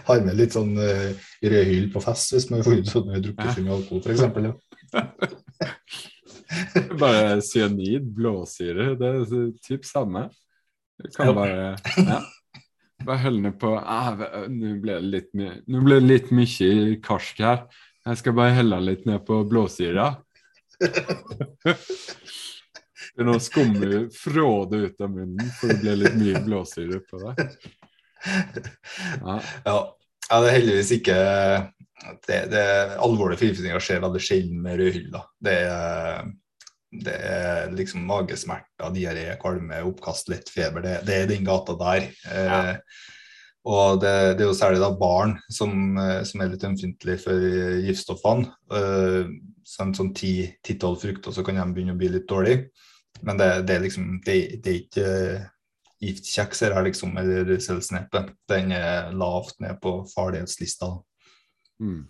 har 0.09 0.25
med 0.25 0.39
litt 0.39 0.55
sånn 0.57 0.75
uh, 0.77 1.29
rødhyll 1.43 1.89
på 1.95 2.03
fest 2.05 2.35
hvis 2.35 2.49
man 2.53 2.65
får 2.67 2.81
ut 2.81 2.93
sånn 2.93 3.13
drukket 3.15 3.53
for 3.55 3.65
mye 3.65 3.77
alkohol, 3.79 4.03
f.eks. 4.05 4.23
Ja. 4.49 5.05
bare 7.03 7.41
cyanid, 7.45 8.09
blåsyre, 8.17 8.95
det 9.01 9.13
er 9.15 9.49
typ 9.65 9.87
samme. 9.89 10.29
Du 10.99 11.11
kan 11.15 11.35
bare 11.37 11.77
ja. 11.97 12.23
Bare 13.07 13.23
holde 13.23 13.45
ned 13.45 13.59
på 13.61 13.77
ah, 13.79 14.17
Nå 14.51 14.73
ble 14.83 14.97
det 14.97 15.11
litt 15.13 15.29
Nå 15.39 15.83
ble 15.85 16.01
det 16.01 16.09
litt 16.09 16.33
mye 16.35 16.97
karsk 17.05 17.45
her. 17.45 17.61
Jeg 18.09 18.19
skal 18.19 18.35
bare 18.35 18.57
helle 18.57 18.81
litt 18.83 19.05
ned 19.07 19.23
på 19.29 19.45
blåsyra. 19.47 20.11
Det 23.19 23.25
noe 23.27 23.41
skummer 23.43 24.05
fråde 24.15 24.79
ut 24.85 25.01
av 25.03 25.11
munnen, 25.11 25.49
for 25.59 25.73
det 25.73 25.81
ble 25.83 25.95
litt 25.99 26.19
mye 26.21 26.39
blåsyre 26.45 27.01
på 27.03 27.19
deg. 27.25 27.41
Ja. 28.27 29.39
ja. 29.65 29.79
ja, 30.31 30.41
det 30.43 30.49
er 30.49 30.57
heldigvis 30.57 30.93
ikke 30.99 31.19
det, 32.27 32.39
det 32.53 32.65
Alvorlige 33.03 33.41
forgiftninger 33.43 33.83
skjer 33.83 34.03
veldig 34.05 34.23
sjelden 34.23 34.63
med 34.63 34.79
rødhylla. 34.81 35.23
Det, 35.45 35.57
det 37.05 37.15
er 37.29 37.75
liksom 37.77 38.07
magesmerter, 38.09 38.91
diaré, 38.95 39.29
kvalme, 39.41 39.83
oppkast, 39.89 40.31
lett 40.33 40.51
feber. 40.53 40.85
Det, 40.85 40.97
det, 41.09 41.21
er 41.21 41.31
den 41.31 41.47
gata 41.47 41.77
der. 41.79 42.09
Ja. 42.31 42.59
Eh, 42.73 43.07
og 43.69 43.99
det, 44.01 44.15
det, 44.39 44.45
er 44.45 44.49
jo 44.49 44.57
særlig 44.57 44.81
da 44.81 44.89
barn 44.97 45.35
som, 45.53 45.99
som 46.25 46.41
er 46.41 46.53
litt 46.55 46.65
ømfintlige 46.65 47.21
for 47.21 47.49
giftstoffene. 47.85 48.49
Eh, 48.73 49.33
sånn, 49.69 49.93
sånn 49.97 50.15
10-12 50.15 50.95
frukter, 51.03 51.35
så 51.35 51.45
kan 51.45 51.59
de 51.59 51.67
begynne 51.75 51.97
å 51.97 52.01
bli 52.01 52.09
litt 52.15 52.29
dårlige. 52.31 52.71
Men 53.27 53.41
det, 53.41 53.51
det 53.67 53.75
er 53.75 53.83
liksom 53.83 54.21
Det, 54.25 54.35
det 54.63 54.71
er 54.71 54.79
ikke 54.79 55.09
uh, 55.99 56.05
giftkjeks 56.05 56.63
her, 56.63 56.79
liksom, 56.87 57.17
eller 57.19 57.59
selsnepe. 57.63 58.29
Den 58.51 58.73
er 58.73 59.11
lavt 59.17 59.59
ned 59.61 59.81
på 59.83 60.01
farlighetslista. 60.15 60.93
Mm. 61.83 62.07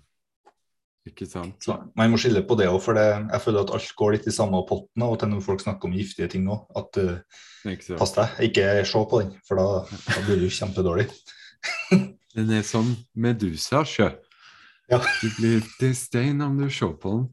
Ikke 1.08 1.26
sant. 1.28 1.56
Så 1.64 1.76
man 1.96 2.12
må 2.12 2.20
skille 2.20 2.42
på 2.44 2.56
det 2.58 2.68
òg, 2.68 2.80
for 2.84 2.98
det, 2.98 3.06
jeg 3.32 3.42
føler 3.44 3.64
at 3.64 3.72
alt 3.78 3.94
går 3.96 4.14
litt 4.16 4.28
i 4.28 4.34
samme 4.34 4.60
potten 4.68 5.04
og 5.06 5.16
til 5.20 5.32
når 5.32 5.44
folk 5.46 5.64
snakker 5.64 5.88
om 5.88 5.96
giftige 5.96 6.28
ting 6.34 6.48
òg. 6.52 6.66
At 6.76 7.00
uh, 7.00 7.96
pass 7.96 8.14
deg, 8.16 8.38
ikke 8.50 8.68
se 8.88 9.04
på 9.12 9.22
den, 9.22 9.34
for 9.48 9.60
da, 9.60 9.68
da 10.14 10.26
blir 10.26 10.44
du 10.44 10.48
kjempedårlig. 10.52 11.08
den 12.36 12.54
er 12.58 12.66
som 12.66 12.92
Medusa, 13.16 13.84
sjø. 13.88 14.12
Ja. 14.88 15.02
Du 15.20 15.28
blir 15.36 15.64
til 15.80 15.92
stein 15.96 16.40
om 16.44 16.56
du 16.60 16.68
ser 16.72 16.94
på 17.00 17.16
den. 17.16 17.26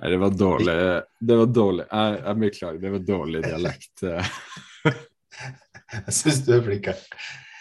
Nei, 0.00 0.10
det 0.12 0.18
var 0.22 0.34
dårlig. 0.34 0.74
Det 1.18 1.36
var 1.36 1.48
dårlig. 1.50 1.84
Jeg, 1.90 2.18
jeg 2.22 2.40
beklager, 2.44 2.82
det 2.82 2.92
var 2.94 3.06
dårlig 3.06 3.42
dialekt. 3.44 4.04
jeg 6.06 6.14
syns 6.14 6.42
du 6.46 6.54
er 6.56 6.64
flink. 6.64 6.90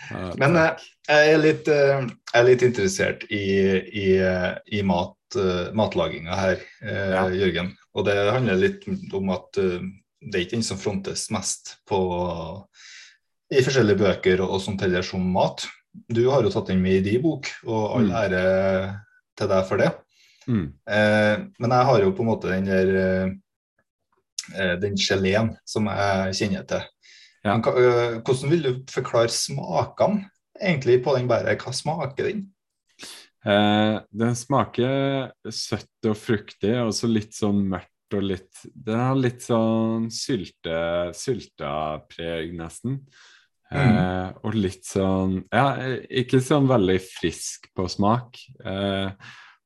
Ja, 0.10 0.32
Men 0.42 0.58
uh, 0.58 0.88
jeg, 1.08 1.34
er 1.34 1.42
litt, 1.42 1.70
uh, 1.70 2.02
jeg, 2.02 2.38
er 2.39 2.48
litt, 2.48 2.65
interessert 2.65 3.26
i, 3.30 3.46
i, 4.04 4.08
i 4.80 4.84
mat, 4.86 5.15
matlaginga 5.78 6.34
her, 6.34 6.62
ja. 6.82 7.28
Jørgen. 7.30 7.76
Og 7.94 8.08
det 8.08 8.15
handler 8.18 8.58
litt 8.58 8.88
om 9.13 9.30
at 9.34 9.60
det 9.60 10.32
er 10.32 10.42
ikke 10.42 10.56
den 10.58 10.65
som 10.65 10.80
frontes 10.82 11.28
mest 11.34 11.76
på, 11.89 12.00
i 13.54 13.62
forskjellige 13.65 14.02
bøker 14.02 14.42
og, 14.42 14.56
og 14.56 14.63
sånt 14.63 14.82
heller 14.82 15.06
som 15.06 15.22
mat. 15.36 15.68
Du 16.10 16.24
har 16.32 16.42
jo 16.42 16.50
tatt 16.54 16.72
den 16.72 16.82
med 16.82 17.00
i 17.00 17.06
din 17.06 17.22
bok, 17.22 17.50
og 17.68 18.00
all 18.00 18.10
mm. 18.10 18.15
ære 18.24 18.42
til 19.38 19.52
deg 19.54 19.68
for 19.70 19.82
det. 19.82 19.92
Mm. 20.50 20.65
men 21.62 21.74
jeg 21.76 21.86
har 21.86 22.02
jo 22.02 22.13
på 22.18 22.24
en 22.24 22.30
måte 22.32 22.50
den 22.50 22.65
der 22.65 22.88
den 24.82 24.96
geleen 24.98 25.52
som 25.68 25.86
jeg 25.92 26.38
kjenner 26.39 26.65
til. 26.65 26.88
Ja. 27.50 27.58
Men, 27.58 27.84
øh, 27.84 28.20
hvordan 28.22 28.54
vil 28.54 28.66
du 28.66 28.72
forklare 28.94 29.34
smakene 29.34 30.30
egentlig 30.60 31.02
på 31.04 31.16
den 31.18 31.30
bæret? 31.30 31.62
Hva 31.64 31.74
smaker 31.76 32.30
den? 32.30 32.48
Eh, 33.48 34.00
den 34.12 34.36
smaker 34.36 35.32
søtt 35.48 36.10
og 36.10 36.18
fruktig, 36.20 36.76
og 36.82 36.92
så 36.96 37.10
litt 37.10 37.38
sånn 37.38 37.64
mørkt 37.72 38.16
og 38.18 38.26
litt 38.26 38.64
Den 38.74 39.00
har 39.00 39.18
litt 39.18 39.44
sånn 39.46 40.10
sylte, 40.14 41.12
syltepreg, 41.16 42.56
nesten. 42.58 43.04
Eh, 43.70 43.86
mm. 43.86 44.40
og 44.50 44.56
litt 44.58 44.88
sånn 44.90 45.44
Ja, 45.54 45.76
ikke 46.10 46.40
sånn 46.42 46.70
veldig 46.70 46.98
frisk 47.06 47.70
på 47.78 47.86
smak. 47.92 48.42
Eh, 48.66 49.14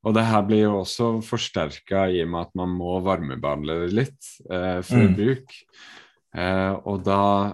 og 0.03 0.15
det 0.17 0.25
her 0.27 0.43
blir 0.43 0.65
jo 0.65 0.79
også 0.81 1.13
forsterka 1.23 2.09
i 2.11 2.19
og 2.25 2.33
med 2.33 2.49
at 2.49 2.57
man 2.59 2.73
må 2.75 2.97
varmebehandle 3.05 3.85
det 3.85 3.93
litt 3.95 4.31
eh, 4.51 4.81
før 4.83 5.05
mm. 5.07 5.13
bruk. 5.15 5.55
Eh, 6.33 6.73
og 6.89 7.03
da 7.05 7.53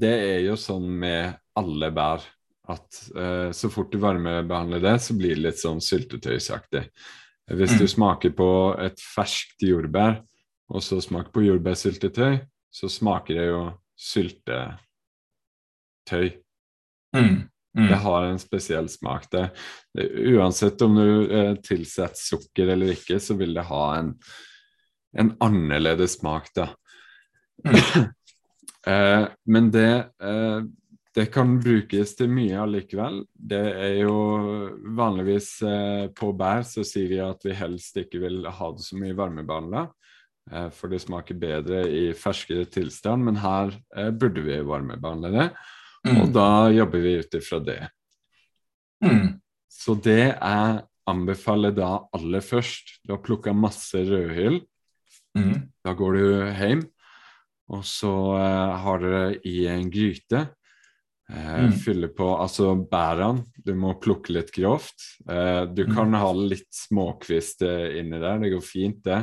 Det 0.00 0.12
er 0.12 0.40
jo 0.44 0.56
sånn 0.60 0.84
med 1.00 1.38
alle 1.56 1.90
bær 1.92 2.24
at 2.70 2.98
eh, 3.16 3.50
så 3.56 3.70
fort 3.72 3.92
du 3.92 3.98
varmebehandler 4.02 4.82
det, 4.84 4.98
så 5.02 5.16
blir 5.18 5.34
det 5.34 5.44
litt 5.48 5.60
sånn 5.60 5.80
syltetøysaktig. 5.82 6.84
Hvis 7.50 7.74
du 7.74 7.84
mm. 7.86 7.92
smaker 7.94 8.30
på 8.36 8.50
et 8.78 9.00
ferskt 9.02 9.64
jordbær, 9.66 10.20
og 10.70 10.84
så 10.86 11.00
smaker 11.02 11.32
på 11.34 11.42
jordbærsyltetøy, 11.48 12.38
så 12.70 12.90
smaker 12.92 13.34
det 13.40 13.46
jo 13.48 13.62
syltetøy. 13.98 14.68
Mm. 17.16 17.50
Mm. 17.78 17.88
Det 17.88 17.98
har 18.04 18.26
en 18.26 18.38
spesiell 18.38 18.88
smak. 18.90 19.26
Det, 19.30 19.48
det, 19.94 20.06
uansett 20.34 20.82
om 20.86 20.94
du 20.98 21.10
eh, 21.26 21.54
tilsetter 21.62 22.18
sukker 22.18 22.70
eller 22.74 22.94
ikke, 22.94 23.18
så 23.22 23.34
vil 23.38 23.54
det 23.56 23.66
ha 23.66 23.84
en, 23.98 24.14
en 25.18 25.34
annerledes 25.42 26.18
smak. 26.20 26.50
da. 26.54 26.70
eh, 28.86 29.24
men 29.46 29.70
det, 29.74 29.92
eh, 30.22 30.60
det 31.14 31.26
kan 31.34 31.56
brukes 31.62 32.14
til 32.18 32.30
mye 32.32 32.58
allikevel. 32.62 33.22
Det 33.34 33.62
er 33.72 33.96
jo 34.04 34.16
vanligvis 34.96 35.50
eh, 35.66 36.04
på 36.16 36.32
bær 36.38 36.62
så 36.66 36.84
sier 36.86 37.10
vi 37.10 37.22
at 37.24 37.46
vi 37.46 37.56
helst 37.58 37.98
ikke 38.00 38.22
vil 38.22 38.44
ha 38.46 38.70
det 38.76 38.86
så 38.86 38.98
mye 39.00 39.16
varmebehandla. 39.18 39.88
Eh, 40.50 40.68
for 40.74 40.92
det 40.92 41.02
smaker 41.02 41.38
bedre 41.38 41.84
i 41.88 42.10
ferskere 42.16 42.66
tilstand, 42.70 43.26
men 43.26 43.40
her 43.42 43.74
eh, 43.96 44.10
burde 44.10 44.44
vi 44.46 44.60
varmebehandle 44.66 45.32
det. 45.34 45.48
Mm. 46.08 46.14
Og 46.22 46.30
da 46.34 46.50
jobber 46.72 47.04
vi 47.04 47.16
ut 47.20 47.36
ifra 47.36 47.60
det. 47.64 47.80
Mm. 49.04 49.36
Så 49.70 49.96
det 50.02 50.22
jeg 50.22 50.80
anbefaler 51.08 51.72
da 51.74 51.94
aller 52.14 52.42
først 52.44 52.98
Du 53.02 53.14
har 53.14 53.22
plukka 53.24 53.54
masse 53.56 53.98
rødhyll. 54.04 54.60
Mm. 55.36 55.70
Da 55.84 55.94
går 55.96 56.16
du 56.16 56.24
hjem 56.58 56.82
og 57.70 57.84
så 57.86 58.14
uh, 58.34 58.72
har 58.82 59.02
dere 59.02 59.26
i 59.46 59.62
en 59.70 59.90
gryte 59.92 60.42
uh, 60.42 61.60
mm. 61.66 61.76
Fylle 61.84 62.10
på 62.14 62.32
altså 62.34 62.72
bærene. 62.74 63.46
Du 63.54 63.72
må 63.78 63.94
plukke 64.02 64.34
litt 64.34 64.50
grovt. 64.54 65.06
Uh, 65.28 65.68
du 65.70 65.84
mm. 65.86 65.94
kan 65.94 66.18
ha 66.18 66.32
litt 66.34 66.70
småkvist 66.74 67.62
inni 67.66 68.18
der, 68.18 68.42
det 68.42 68.52
går 68.56 68.64
fint, 68.66 69.04
det. 69.06 69.22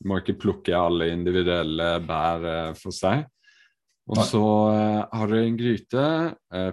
Du 0.00 0.10
må 0.10 0.18
ikke 0.20 0.40
plukke 0.42 0.74
alle 0.74 1.12
individuelle 1.14 1.96
bær 2.04 2.74
for 2.76 2.94
seg. 2.94 3.28
Og 4.10 4.18
så 4.28 4.42
har 5.08 5.30
du 5.30 5.36
en 5.38 5.54
gryte. 5.56 6.02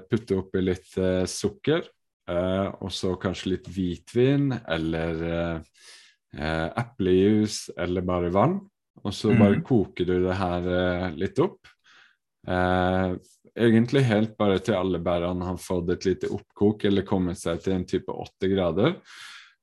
putte 0.10 0.36
oppi 0.36 0.63
litt 0.65 0.97
sukker. 1.31 1.86
og 2.27 2.91
så 2.91 3.13
kanskje 3.15 3.53
litt 3.53 3.69
hvitvin 3.71 4.51
eller 4.67 5.62
eplejus 6.36 7.69
eller 7.77 8.03
bare 8.03 8.34
vann. 8.36 8.57
Og 9.04 9.14
så 9.16 9.34
bare 9.34 9.60
mm. 9.60 9.66
koker 9.66 10.08
du 10.08 10.16
det 10.26 10.38
her 10.38 10.72
eh, 10.78 11.06
litt 11.18 11.40
opp. 11.42 11.70
Eh, 12.48 13.14
egentlig 13.56 14.04
helt 14.08 14.38
bare 14.38 14.60
til 14.64 14.78
alle 14.78 15.02
bærene 15.04 15.46
har 15.46 15.62
fått 15.62 15.90
et 15.96 16.08
lite 16.08 16.32
oppkok 16.32 16.86
eller 16.90 17.08
kommet 17.08 17.40
seg 17.40 17.62
til 17.64 17.78
en 17.78 17.88
type 17.88 18.12
80 18.14 18.54
grader. 18.56 18.98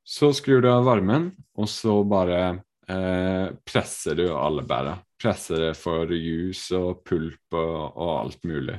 Så 0.09 0.33
skrur 0.33 0.62
du 0.64 0.70
av 0.72 0.87
varmen, 0.88 1.31
og 1.59 1.68
så 1.68 2.01
bare 2.09 2.40
eh, 2.88 3.51
presser 3.68 4.16
du 4.18 4.27
alle 4.33 4.64
bæra. 4.64 4.96
Presser 5.18 5.68
det 5.68 5.74
for 5.77 6.11
juice 6.14 6.79
og 6.79 7.03
pulp 7.07 7.59
og, 7.59 7.96
og 7.98 8.12
alt 8.22 8.48
mulig. 8.48 8.79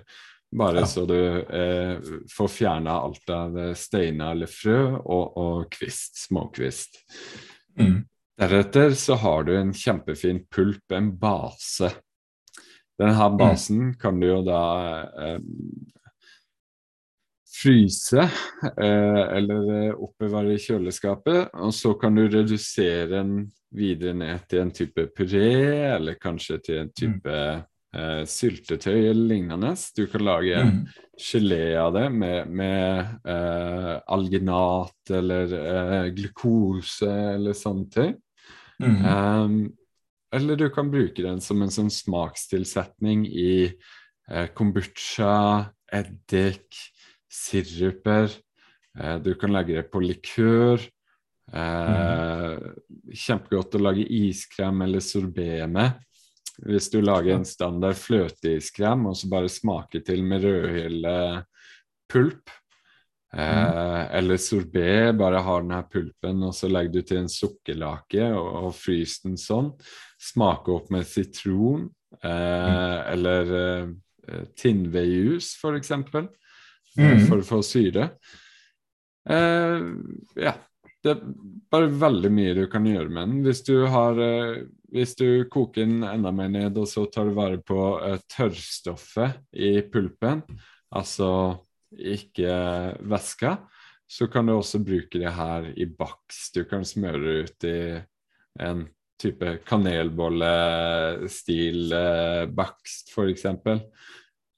Bare 0.50 0.82
ja. 0.82 0.88
så 0.90 1.04
du 1.06 1.20
eh, 1.46 2.00
får 2.34 2.50
fjerna 2.50 2.96
alt 3.04 3.30
av 3.30 3.60
steiner 3.78 4.34
eller 4.34 4.50
frø 4.50 4.80
og, 4.98 5.38
og 5.38 5.68
kvist, 5.76 6.24
småkvist. 6.26 7.04
Mm. 7.78 8.00
Deretter 8.40 8.94
så 8.96 9.18
har 9.20 9.44
du 9.44 9.56
en 9.58 9.74
kjempefin 9.76 10.46
pulp, 10.48 10.92
en 10.96 11.12
base. 11.20 11.90
Denne 13.00 13.30
basen 13.40 13.80
mm. 13.90 13.96
kan 14.00 14.20
du 14.20 14.28
jo 14.30 14.38
da 14.48 14.62
eh, 15.26 15.42
fryse 17.60 18.24
eh, 18.78 19.24
eller 19.38 19.72
eh, 19.76 19.92
oppbevare 19.92 20.56
i 20.56 20.62
kjøleskapet. 20.64 21.52
Og 21.60 21.74
så 21.76 21.94
kan 22.00 22.16
du 22.16 22.28
redusere 22.28 23.10
den 23.12 23.42
videre 23.76 24.16
ned 24.18 24.48
til 24.50 24.64
en 24.64 24.72
type 24.76 25.10
puré, 25.16 25.52
eller 25.98 26.20
kanskje 26.22 26.60
til 26.64 26.80
en 26.84 26.94
type 26.96 27.36
eh, 27.36 28.24
syltetøy 28.24 29.10
eller 29.10 29.28
lignende. 29.34 29.74
Du 29.96 30.06
kan 30.08 30.26
lage 30.28 30.64
mm. 30.64 30.80
gelé 31.28 31.64
av 31.80 31.92
det 31.96 32.08
med, 32.16 32.56
med 32.56 33.30
eh, 33.36 33.94
alginat 34.16 35.14
eller 35.20 35.60
eh, 35.60 36.10
glukose 36.16 37.12
eller 37.36 37.58
sånne 37.58 37.88
ting. 38.00 38.18
Mm. 38.80 39.06
Um, 39.06 39.74
eller 40.32 40.56
du 40.56 40.70
kan 40.70 40.92
bruke 40.92 41.24
den 41.26 41.42
som 41.42 41.62
en 41.62 41.72
sånn 41.74 41.90
smakstilsetning 41.92 43.26
i 43.28 43.66
eh, 44.30 44.48
kombucha, 44.54 45.66
eddik, 45.92 46.78
siruper. 47.30 48.30
Eh, 49.00 49.18
du 49.26 49.34
kan 49.42 49.54
legge 49.56 49.76
det 49.80 49.88
på 49.90 50.00
likør. 50.06 50.78
Eh, 51.50 51.90
mm. 51.90 52.60
Kjempegodt 53.10 53.76
å 53.76 53.82
lage 53.82 54.06
iskrem 54.06 54.86
eller 54.86 55.02
sorbé 55.02 55.66
med. 55.68 55.98
Hvis 56.60 56.92
du 56.94 57.02
lager 57.02 57.34
en 57.40 57.48
standard 57.48 57.98
fløteiskrem 57.98 59.08
og 59.10 59.16
så 59.18 59.26
bare 59.32 59.50
smaker 59.50 60.00
til 60.06 60.22
med 60.28 60.44
rødhyllepulp, 60.46 62.44
Mm. 62.50 62.69
Eh, 63.34 64.16
eller 64.18 64.38
sorbé, 64.38 65.12
bare 65.14 65.42
har 65.46 65.62
den 65.62 65.76
her 65.76 65.86
pulpen, 65.86 66.42
og 66.48 66.56
så 66.58 66.70
legger 66.70 66.96
du 66.96 67.06
til 67.06 67.22
en 67.22 67.30
sukkerlake 67.30 68.26
og, 68.34 68.48
og 68.64 68.72
fryser 68.74 69.30
den 69.30 69.38
sånn. 69.38 69.70
Smaker 70.32 70.80
opp 70.80 70.90
med 70.94 71.06
sitron 71.08 71.86
eh, 72.24 72.26
mm. 72.26 73.04
eller 73.14 73.54
eh, 73.60 74.48
tinnvedjus, 74.58 75.54
for 75.62 75.78
eksempel, 75.78 76.32
mm. 76.98 77.28
for 77.28 77.44
å 77.44 77.48
få 77.52 77.62
syre. 77.66 78.10
Eh, 79.30 79.94
ja. 80.48 80.58
Det 81.00 81.14
er 81.14 81.20
bare 81.72 81.88
veldig 81.96 82.30
mye 82.36 82.56
du 82.58 82.66
kan 82.68 82.84
gjøre 82.84 83.08
med 83.08 83.30
den. 83.30 83.36
Hvis 83.46 83.62
du, 83.64 83.86
har, 83.88 84.18
eh, 84.20 84.66
hvis 84.92 85.14
du 85.16 85.46
koker 85.48 85.86
den 85.86 86.02
enda 86.04 86.34
mer 86.36 86.50
ned, 86.52 86.76
og 86.76 86.90
så 86.92 87.06
tar 87.08 87.30
du 87.30 87.38
vare 87.38 87.62
på 87.64 87.78
tørrstoffet 88.34 89.38
i 89.56 89.78
pulpen, 89.94 90.42
altså 90.92 91.30
ikke 91.98 92.54
væske, 93.10 93.58
så 94.10 94.28
kan 94.32 94.48
du 94.48 94.54
også 94.56 94.80
bruke 94.82 95.20
det 95.22 95.34
her 95.34 95.74
i 95.78 95.86
bakst. 95.86 96.56
Du 96.56 96.64
kan 96.70 96.86
smøre 96.86 97.20
det 97.22 97.44
ut 97.44 97.64
i 97.70 98.02
en 98.66 98.88
type 99.20 99.58
kanelbollestil 99.68 101.94
eh, 101.94 102.46
bakst, 102.56 103.10
f.eks. 103.14 103.46
Eh, 103.46 103.80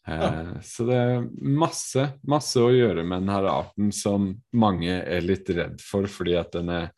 Ja. 0.09 0.57
Så 0.65 0.81
det 0.87 0.95
er 0.97 1.27
masse, 1.45 2.07
masse 2.25 2.57
å 2.57 2.71
gjøre 2.73 3.03
med 3.05 3.21
denne 3.21 3.51
arten 3.51 3.91
som 3.93 4.41
mange 4.49 4.89
er 4.89 5.21
litt 5.21 5.45
redd 5.53 5.77
for 5.85 6.09
fordi 6.09 6.33
at 6.39 6.49
den 6.57 6.69
er 6.73 6.89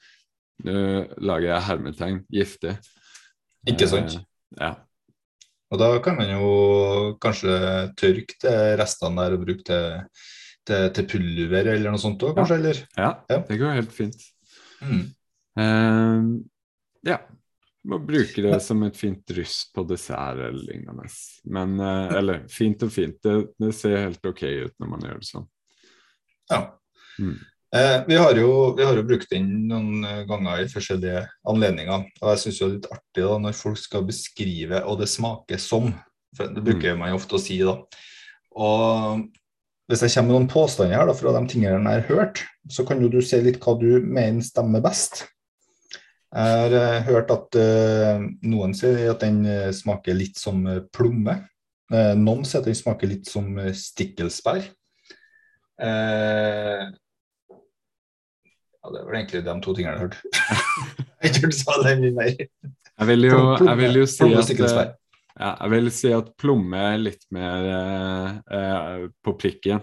Nå 0.63 0.72
lager 1.17 1.50
jeg 1.50 1.65
hermetegn 1.65 2.22
giftig. 2.32 2.78
Ikke 3.67 3.88
sant? 3.89 4.13
Eh, 4.15 4.22
ja. 4.62 4.69
Og 5.73 5.79
da 5.81 5.89
kan 6.05 6.17
man 6.19 6.29
jo 6.29 6.47
kanskje 7.21 7.53
tørke 7.97 8.38
de 8.43 8.55
restene 8.77 9.23
der 9.23 9.36
og 9.36 9.45
bruke 9.45 9.65
til, 9.65 10.25
til, 10.69 10.89
til 10.93 11.07
pulver 11.09 11.69
eller 11.73 11.93
noe 11.95 12.01
sånt 12.01 12.21
òg, 12.25 12.36
kanskje? 12.38 12.59
Eller? 12.62 12.81
ja, 12.93 13.12
Ja. 13.31 13.39
det 13.47 13.57
går 13.57 13.79
helt 13.79 13.95
fint. 13.95 14.19
Mm. 14.83 15.07
Uh, 15.57 16.27
ja. 17.09 17.17
Må 17.89 17.97
bruke 17.99 18.45
det 18.45 18.59
som 18.63 18.86
et 18.86 18.95
fint 18.95 19.25
dryss 19.27 19.63
på 19.73 19.83
dessert 19.89 20.38
eller 20.39 20.62
lignende. 20.62 21.09
Men, 21.57 21.73
uh, 21.81 22.13
eller 22.19 22.45
fint 22.53 22.86
og 22.86 22.93
fint. 22.93 23.17
Det, 23.25 23.33
det 23.59 23.73
ser 23.75 23.97
helt 24.05 24.29
ok 24.29 24.45
ut 24.45 24.77
når 24.77 24.93
man 24.93 25.07
gjør 25.07 25.19
det 25.23 25.29
sånn. 25.31 25.49
Ja. 26.53 26.62
Mm. 27.17 27.39
Eh, 27.73 28.03
vi, 28.07 28.15
har 28.15 28.38
jo, 28.38 28.75
vi 28.77 28.86
har 28.86 28.97
jo 28.99 29.05
brukt 29.07 29.31
den 29.33 29.47
noen 29.69 30.03
eh, 30.05 30.23
ganger 30.29 30.62
i 30.62 30.69
forskjellige 30.69 31.23
anledninger. 31.49 32.03
Og 32.21 32.27
jeg 32.29 32.41
syns 32.43 32.59
det 32.59 32.65
er 32.65 32.73
litt 32.75 32.89
artig 32.93 33.23
da, 33.25 33.38
når 33.41 33.55
folk 33.57 33.79
skal 33.81 34.05
beskrive 34.05 34.83
og 34.86 34.99
det 35.01 35.09
smaker 35.09 35.62
som. 35.62 35.89
For 36.38 36.53
det 36.53 36.62
bruker 36.65 36.99
man 36.99 37.13
jo 37.13 37.17
ofte 37.17 37.39
å 37.39 37.41
si, 37.41 37.57
da. 37.65 37.79
Og 38.53 39.25
hvis 39.89 40.05
jeg 40.05 40.13
kommer 40.13 40.29
med 40.29 40.38
noen 40.38 40.51
påstander 40.53 40.99
her 40.99 41.09
da, 41.09 41.17
fra 41.17 41.33
de 41.33 41.41
tingene 41.49 41.81
jeg 41.81 42.05
har 42.05 42.07
hørt, 42.13 42.43
så 42.69 42.86
kan 42.88 43.01
jo 43.01 43.09
du 43.12 43.19
si 43.25 43.41
litt 43.41 43.59
hva 43.63 43.73
du 43.81 43.89
mener 44.05 44.45
stemmer 44.45 44.83
best. 44.86 45.25
Jeg 46.33 46.62
har 46.62 46.77
eh, 46.77 47.01
hørt 47.09 47.33
at 47.33 47.57
eh, 47.62 48.23
noen 48.49 48.73
sier 48.77 49.12
at 49.12 49.25
den 49.25 49.43
eh, 49.49 49.73
smaker 49.75 50.17
litt 50.17 50.38
som 50.41 50.63
plomme. 50.93 51.41
Eh, 51.93 52.13
noen 52.17 52.45
sier 52.45 52.62
at 52.62 52.69
den 52.69 52.77
smaker 52.77 53.09
litt 53.09 53.29
som 53.29 53.49
eh, 53.62 53.73
stikkelsbær. 53.77 54.69
Ja, 58.84 58.91
det 58.91 59.06
var 59.06 59.15
egentlig 59.15 59.43
de 59.46 59.54
to 59.63 59.74
tingene 59.78 59.93
jeg 59.93 60.00
har 60.00 60.10
hørt. 60.10 60.17
jeg 61.24 61.36
tror 61.38 61.54
du 61.54 61.56
sa 61.56 61.78
det 61.86 61.93
mye 62.02 62.15
mer. 62.17 62.34
Jeg 62.93 63.10
vil 63.10 63.26
jo, 63.30 63.39
jeg 63.63 63.80
vil 63.80 64.00
jo 64.02 64.10
si 64.12 64.28
at 64.28 64.52
eh, 64.54 64.91
ja, 65.34 65.50
jeg 65.50 65.72
vil 65.74 65.88
si 65.96 66.12
at 66.13 66.28
plomme 66.38 66.82
er 66.91 67.00
litt 67.02 67.24
mer 67.34 67.69
eh, 67.72 68.28
eh, 68.60 69.06
på 69.24 69.34
prikken. 69.39 69.82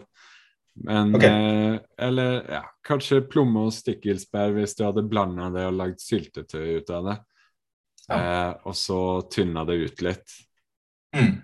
Men 0.85 1.17
okay. 1.17 1.33
eh, 1.33 1.81
Eller 2.07 2.45
ja, 2.59 2.63
kanskje 2.87 3.23
plomme 3.27 3.67
og 3.67 3.75
stikkelsbær 3.75 4.55
hvis 4.55 4.77
du 4.79 4.85
hadde 4.87 5.09
blanda 5.09 5.51
det 5.55 5.67
og 5.69 5.81
lagd 5.81 6.05
syltetøy 6.05 6.79
ut 6.79 6.95
av 6.95 7.09
det. 7.09 7.17
Eh, 8.11 8.53
og 8.67 8.77
så 8.77 9.01
tynna 9.33 9.65
det 9.69 9.81
ut 9.81 10.05
litt. 10.07 10.39
Mm. 11.17 11.35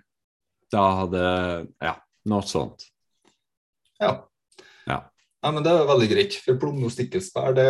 Da 0.72 0.86
hadde 1.00 1.26
Ja, 1.82 1.96
noe 2.30 2.46
sånt. 2.46 2.88
Ja. 4.00 4.26
Ja. 5.46 5.50
Ja, 5.50 5.52
men 5.54 5.62
Det 5.62 5.70
er 5.70 5.84
veldig 5.86 6.06
greit. 6.10 6.36
For 6.42 6.58
plomme 6.58 6.88
og 6.88 6.90
stikkelsbær 6.90 7.54
det 7.54 7.66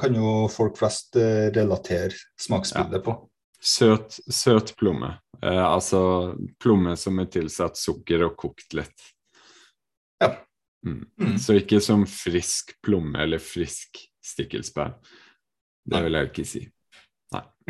kan 0.00 0.16
jo 0.18 0.48
folk 0.50 0.74
flest 0.80 1.14
eh, 1.20 1.52
relatere 1.54 2.16
smaksbildet 2.40 3.04
på. 3.04 3.14
Søt, 3.62 4.16
søt 4.26 4.72
plomme. 4.78 5.12
Eh, 5.38 5.62
altså 5.62 6.00
plomme 6.58 6.96
som 6.98 7.22
er 7.22 7.30
tilsatt 7.30 7.78
sukker 7.78 8.26
og 8.26 8.34
kokt 8.42 8.74
litt. 8.74 9.06
Ja. 10.18 10.32
Mm. 10.82 11.04
Mm. 11.14 11.38
Så 11.38 11.60
ikke 11.60 11.78
som 11.84 12.02
frisk 12.10 12.74
plomme 12.82 13.22
eller 13.22 13.38
frisk 13.38 14.02
stikkelsbær. 14.18 14.96
Det 15.86 16.02
vil 16.02 16.18
jeg 16.18 16.32
ikke 16.32 16.48
si. 16.48 16.66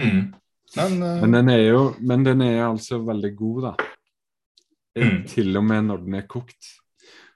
Mm. 0.00 0.32
Men, 0.78 1.00
uh... 1.04 1.20
Men 1.20 1.36
den 1.36 1.52
er 1.52 1.64
jo 1.66 1.86
men 2.00 2.24
den 2.24 2.40
er 2.48 2.70
altså 2.70 3.02
veldig 3.04 3.36
god, 3.36 3.62
da. 3.68 3.76
Mm. 4.96 5.24
Til 5.28 5.56
og 5.60 5.64
med 5.68 5.90
når 5.92 6.06
den 6.08 6.20
er 6.24 6.28
kokt. 6.28 6.78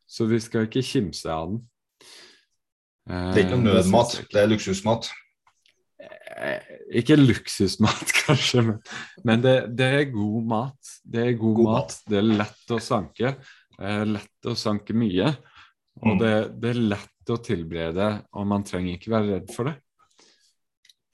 Så 0.09 0.25
vi 0.31 0.41
skal 0.41 0.65
ikke 0.65 0.87
kimse 0.97 1.29
av 1.29 1.51
den. 1.53 1.67
Eh, 3.09 3.29
det 3.35 3.41
er 3.41 3.45
ikke 3.47 3.57
noe 3.61 3.75
nødmat, 3.77 4.15
det 4.33 4.41
er 4.43 4.49
luksusmat. 4.51 5.11
Eh, 6.37 6.73
Ikke 7.01 7.17
luksusmat, 7.17 8.11
kanskje, 8.27 8.63
men, 8.67 8.81
men 9.25 9.43
det, 9.45 9.55
det 9.79 9.87
er 10.01 10.05
god 10.13 10.45
mat. 10.51 10.91
Det 11.07 11.23
er 11.29 11.37
god, 11.39 11.55
God 11.63 11.71
mat. 11.73 11.95
Det 12.11 12.19
er 12.21 12.27
lett 12.43 12.73
å 12.75 12.81
sanke. 12.83 13.35
Eh, 13.81 14.03
lett 14.11 14.49
å 14.51 14.57
sanke 14.59 14.95
mye. 14.97 15.33
Og 16.03 16.13
Mm. 16.13 16.19
det, 16.21 16.33
det 16.61 16.71
er 16.75 16.81
lett 16.93 17.31
å 17.33 17.39
tilberede, 17.41 18.07
og 18.37 18.45
man 18.47 18.63
trenger 18.69 18.99
ikke 18.99 19.11
være 19.15 19.31
redd 19.39 19.53
for 19.55 19.65
det. 19.71 19.77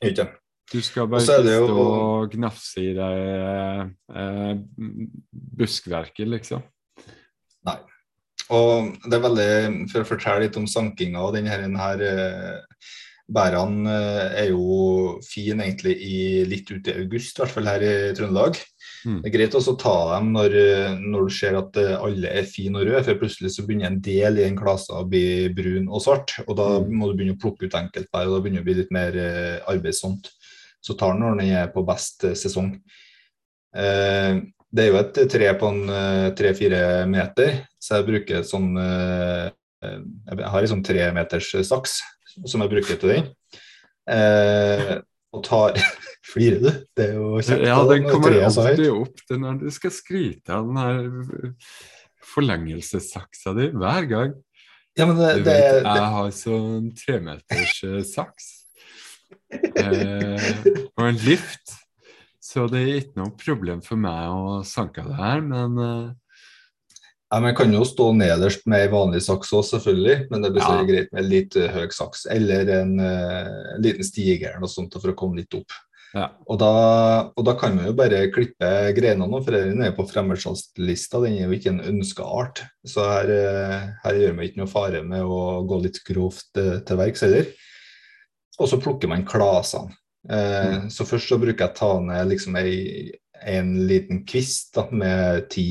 Ikke? 0.09 0.25
Du 0.73 0.81
skal 0.83 1.07
bare 1.07 1.23
ikke 1.23 1.53
jo- 1.55 1.69
stå 1.69 1.85
og 1.87 2.33
gnafse 2.35 2.83
i 2.83 2.91
deg 2.97 3.93
eh, 4.11 4.55
buskverket, 5.63 6.27
liksom. 6.33 6.65
Og 8.51 8.97
det 9.07 9.15
er 9.17 9.23
veldig, 9.23 9.53
For 9.93 10.03
å 10.03 10.09
fortelle 10.09 10.47
litt 10.47 10.59
om 10.59 10.67
sankinga 10.67 11.23
og 11.23 11.37
denne 11.37 11.53
her, 11.53 11.69
her 11.79 12.05
eh, 12.09 12.89
Bærene 13.33 13.89
eh, 13.89 14.43
er 14.43 14.49
jo 14.51 15.21
fin 15.25 15.63
egentlig 15.63 15.95
i 16.05 16.19
litt 16.45 16.71
ute 16.73 16.91
i 16.91 17.05
august, 17.05 17.39
i 17.39 17.43
hvert 17.43 17.55
fall 17.55 17.71
her 17.71 17.85
i 17.87 17.93
Trøndelag. 18.19 18.59
Mm. 19.07 19.21
Det 19.23 19.31
er 19.31 19.35
greit 19.37 19.55
også 19.59 19.73
å 19.75 19.79
ta 19.81 19.95
dem 20.15 20.33
når, 20.35 20.57
eh, 20.59 20.99
når 20.99 21.29
du 21.29 21.35
ser 21.39 21.57
at 21.59 21.79
alle 21.79 22.29
er 22.29 22.51
fine 22.51 22.83
og 22.83 22.91
røde, 22.91 23.05
for 23.07 23.23
plutselig 23.23 23.55
så 23.55 23.65
begynner 23.67 23.93
en 23.93 24.03
del 24.05 24.43
i 24.43 24.47
en 24.49 24.59
klase 24.59 24.93
å 24.95 25.07
bli 25.09 25.49
brun 25.55 25.89
og 25.89 26.03
svart. 26.05 26.35
og 26.47 26.57
Da 26.59 26.69
Mm. 26.81 26.93
må 26.99 27.09
du 27.09 27.17
begynne 27.17 27.39
å 27.39 27.41
plukke 27.41 27.71
ut 27.71 27.79
enkeltbær, 27.79 28.27
og 28.27 28.37
da 28.37 28.43
begynner 28.43 28.61
det 28.61 28.67
å 28.67 28.69
bli 28.69 28.79
litt 28.83 28.93
mer 28.93 29.13
arbeidsomt. 29.71 30.29
Så 30.83 30.99
tar 30.99 31.15
den 31.15 31.23
når 31.23 31.39
den 31.39 31.55
er 31.55 31.69
på 31.71 31.87
best 31.87 32.27
sesong. 32.35 32.75
Eh, 33.75 34.41
det 34.73 34.85
er 34.85 34.89
jo 34.89 35.01
et 35.03 35.19
tre 35.33 35.51
på 35.61 35.69
en 35.69 35.83
tre-fire 36.39 36.81
meter, 37.11 37.59
så 37.77 37.99
jeg 37.99 38.09
bruker 38.09 38.39
et 38.41 38.49
sånn 38.49 38.71
eh, 38.81 39.51
Jeg 39.85 40.51
har 40.55 40.65
en 40.65 40.71
sånn 40.71 40.85
tremeters 40.87 41.51
saks 41.69 41.99
som 42.49 42.65
jeg 42.65 42.73
bruker 42.73 43.01
til 43.01 43.13
den. 43.13 43.27
Eh, 44.11 44.95
og 45.33 45.45
tar 45.47 45.77
Flirer 46.33 46.63
du? 46.63 46.71
Det 46.97 47.09
er 47.11 47.17
jo 47.19 47.41
kjekt. 47.43 47.65
Ja, 47.67 47.81
den 47.89 48.07
kommer 48.07 48.33
er 48.37 48.47
alltid 48.47 48.89
opp 48.95 49.21
det 49.29 49.37
når 49.43 49.59
du 49.65 49.69
skal 49.75 49.93
skryte 49.93 50.55
av 50.55 50.69
den 50.69 50.79
her 50.79 51.51
forlengelsessaksa 52.33 53.53
di 53.59 53.69
hver 53.75 54.07
gang. 54.09 54.35
Ja, 54.97 55.09
men 55.09 55.19
det, 55.19 55.33
Du 55.41 55.49
vet, 55.49 55.83
det, 55.83 55.83
jeg 55.83 56.09
har 56.15 56.33
sånn 56.37 56.91
tremeters 56.97 57.79
eh, 57.89 58.03
saks. 58.07 58.51
Eh, 59.53 60.53
og 60.97 61.03
en 61.05 61.19
lift. 61.27 61.75
Så 62.53 62.67
det 62.69 62.81
er 62.83 62.99
ikke 63.01 63.17
noe 63.23 63.33
problem 63.41 63.81
for 63.85 64.01
meg 64.01 64.27
å 64.29 64.59
sanke 64.69 65.05
det 65.07 65.15
her, 65.17 65.41
men 65.41 65.79
uh... 65.81 66.11
ja, 67.33 67.39
men 67.39 67.49
jeg 67.49 67.57
kan 67.63 67.73
jo 67.73 67.87
stå 67.89 68.11
nederst 68.19 68.67
med 68.69 68.85
ei 68.85 68.91
vanlig 68.93 69.23
saks 69.25 69.55
òg, 69.57 69.63
selvfølgelig. 69.71 70.27
Men 70.29 70.45
det 70.45 70.51
blir 70.53 70.67
Ja. 70.67 70.83
greit 70.91 71.15
med 71.17 71.31
litt 71.31 71.57
uh, 71.57 71.71
høy 71.73 71.87
saks. 71.97 72.27
Eller 72.35 72.69
en 72.75 72.99
eh, 73.01 73.79
liten 73.81 74.05
stige 74.05 74.51
eller 74.51 74.67
noe 74.67 74.73
sånt 74.73 74.99
for 74.99 75.15
å 75.15 75.17
komme 75.17 75.41
litt 75.41 75.57
opp. 75.57 75.73
ja. 76.13 76.27
Og 76.45 76.59
da, 76.61 76.73
og 77.33 77.47
da 77.49 77.55
kan 77.57 77.79
man 77.79 77.89
jo 77.89 77.95
bare 77.97 78.27
klippe 78.35 78.69
greinene 78.99 79.41
for 79.47 79.57
den 79.57 79.81
er 79.87 79.97
på 79.97 80.05
fremmedsalgslista. 80.11 81.23
Den 81.25 81.39
er 81.39 81.47
jo 81.47 81.57
ikke 81.57 81.73
en 81.73 81.81
ønska 81.95 82.27
art. 82.27 82.61
Så 82.85 83.07
her, 83.09 83.33
her 84.05 84.21
gjør 84.21 84.37
man 84.37 84.45
ikke 84.45 84.61
noe 84.61 84.69
fare 84.75 85.01
med 85.01 85.25
å 85.25 85.63
gå 85.65 85.81
litt 85.87 86.03
grovt 86.05 86.53
til 86.53 87.01
verks 87.01 87.25
heller. 87.25 87.49
Og 88.61 88.69
så 88.69 88.77
plukker 88.77 89.09
man 89.09 89.25
klasene. 89.25 89.97
Eh, 90.31 90.89
Så 90.89 91.07
først 91.09 91.29
så 91.33 91.39
bruker 91.43 91.67
jeg 91.67 91.77
ta 91.79 91.93
ned 92.01 92.29
liksom 92.31 92.57
ei, 92.61 93.11
en 93.43 93.73
liten 93.89 94.23
kvist 94.29 94.75
da, 94.77 94.87
med 94.91 95.49
ti 95.51 95.67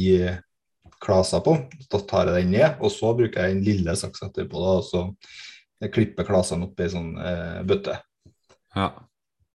klaser 1.01 1.39
på. 1.45 1.55
Da 1.89 2.01
tar 2.05 2.27
jeg 2.29 2.43
den 2.43 2.51
ned, 2.57 2.81
og 2.83 2.91
så 2.93 3.13
bruker 3.17 3.45
jeg 3.47 3.55
en 3.55 3.63
lille 3.65 3.95
saks 3.97 4.25
etterpå. 4.27 4.59
Da, 4.59 4.73
og 4.81 4.85
så 4.85 5.89
klipper 5.93 6.27
klasene 6.27 6.67
opp 6.67 6.79
i 6.79 6.85
ei 6.85 6.91
sånn 6.93 7.15
eh, 7.17 7.61
bøtte. 7.67 7.99
ja. 8.75 8.91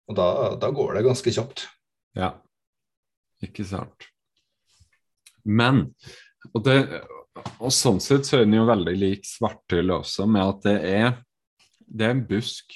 Og 0.04 0.18
da, 0.20 0.26
da 0.60 0.68
går 0.76 0.98
det 0.98 1.06
ganske 1.06 1.32
kjapt. 1.32 1.62
Ja, 2.20 2.34
ikke 3.40 3.64
sant. 3.64 4.04
Men 5.48 5.94
og, 6.52 6.60
det, 6.66 6.76
og 7.56 7.72
sånn 7.72 8.02
sett 8.04 8.28
så 8.28 8.42
er 8.42 8.44
den 8.44 8.58
jo 8.58 8.66
veldig 8.68 8.94
lik 9.00 9.24
svarthyll 9.24 9.94
også, 9.96 10.28
med 10.28 10.44
at 10.44 10.60
det 10.68 10.76
er, 10.92 11.08
det 11.88 12.10
er 12.10 12.18
en 12.18 12.26
busk 12.28 12.76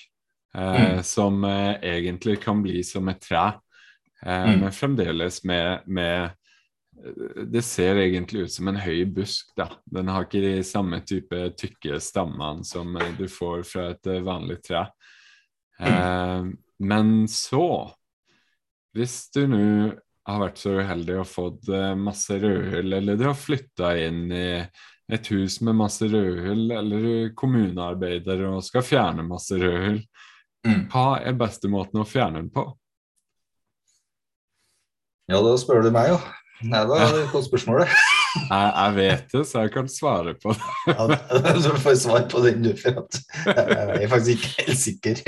eh, 0.57 1.01
som 1.05 1.43
eh, 1.43 1.75
egentlig 1.95 2.39
kan 2.43 2.63
bli 2.65 2.83
som 2.83 3.07
et 3.13 3.21
tre, 3.21 3.45
eh, 4.25 4.47
Mm. 4.47 4.59
men 4.61 4.71
fremdeles 4.71 5.43
med, 5.43 5.81
med 5.85 6.31
Det 7.53 7.61
ser 7.61 7.95
egentlig 8.01 8.47
ut 8.47 8.51
som 8.51 8.67
en 8.67 8.79
høy 8.81 9.05
busk, 9.05 9.51
da. 9.55 9.67
Den 9.85 10.07
har 10.09 10.23
ikke 10.25 10.41
de 10.41 10.63
samme 10.65 10.97
type 11.05 11.43
tykke 11.53 11.99
stammene 12.01 12.65
som 12.65 12.95
eh, 12.97 13.11
du 13.19 13.27
får 13.29 13.61
fra 13.69 13.89
et 13.91 14.07
eh, 14.07 14.23
vanlig 14.25 14.57
tre. 14.65 14.87
Eh, 15.79 16.47
men 16.79 17.27
så 17.29 17.93
hvis 18.97 19.29
du 19.35 19.43
nå 19.47 19.61
har 20.27 20.39
vært 20.41 20.57
så 20.57 20.73
uheldig 20.81 21.19
og 21.21 21.29
fått 21.29 21.69
eh, 21.69 21.93
masse 21.95 22.33
rødhull, 22.41 22.93
eller 22.97 23.15
du 23.19 23.27
har 23.29 23.37
flytta 23.37 23.93
inn 24.01 24.31
i 24.33 24.47
et 25.13 25.29
hus 25.31 25.61
med 25.61 25.77
masse 25.77 26.03
rødhull, 26.09 26.65
eller 26.81 27.05
er 27.13 27.29
kommunearbeider 27.37 28.41
og 28.49 28.63
skal 28.65 28.83
fjerne 28.83 29.27
masse 29.29 29.53
rødhull, 29.61 30.01
Mm. 30.01 30.36
Hva 30.91 31.07
er 31.21 31.37
beste 31.39 31.69
måten 31.71 32.01
å 32.01 32.07
fjerne 32.07 32.41
den 32.41 32.51
på? 32.53 32.65
Ja, 35.27 35.41
da 35.43 35.55
spør 35.59 35.83
du 35.83 35.91
meg, 35.91 36.13
jo. 36.13 36.19
Nei, 36.65 36.83
da 36.89 36.99
er 37.03 37.13
det 37.13 37.23
et 37.25 37.33
godt 37.35 37.47
spørsmål, 37.51 37.83
det. 37.83 38.03
Jeg, 38.37 38.69
jeg 38.71 38.93
vet 38.97 39.33
det, 39.33 39.41
så 39.49 39.63
jeg 39.65 39.73
kan 39.73 39.89
svare 39.91 40.35
på 40.39 40.53
det. 40.55 40.73
Ja, 40.93 41.07
du 41.57 41.71
får 41.83 41.97
svar 42.03 42.27
på 42.31 42.43
den, 42.45 42.61
du, 42.65 42.71
for 42.79 43.01
at 43.03 43.19
jeg 43.47 44.03
er 44.03 44.11
faktisk 44.11 44.37
ikke 44.37 44.67
helt 44.67 44.81
sikker. 44.83 45.23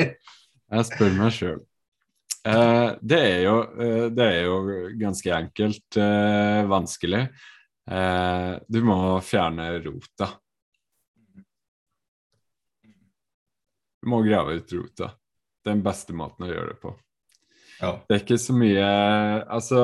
Jeg 0.69 0.87
spør 0.91 1.15
meg 1.17 1.35
sjøl. 1.35 1.59
Eh, 2.47 2.89
det, 3.01 3.21
eh, 3.43 4.03
det 4.15 4.25
er 4.25 4.43
jo 4.47 4.59
ganske 4.99 5.33
enkelt 5.35 5.97
eh, 5.99 6.61
vanskelig. 6.69 7.23
Eh, 7.89 8.51
du 8.69 8.79
må 8.85 8.99
fjerne 9.25 9.71
rota. 9.83 10.29
Du 13.99 14.07
må 14.13 14.21
grave 14.23 14.59
ut 14.61 14.77
rota. 14.77 15.11
Den 15.65 15.81
beste 15.83 16.13
måten 16.15 16.45
å 16.47 16.51
gjøre 16.51 16.73
det 16.73 16.79
på. 16.81 16.93
Ja. 17.81 17.93
Det 18.07 18.15
er 18.15 18.23
ikke 18.25 18.37
så 18.39 18.53
mye 18.59 18.85
Altså 19.47 19.81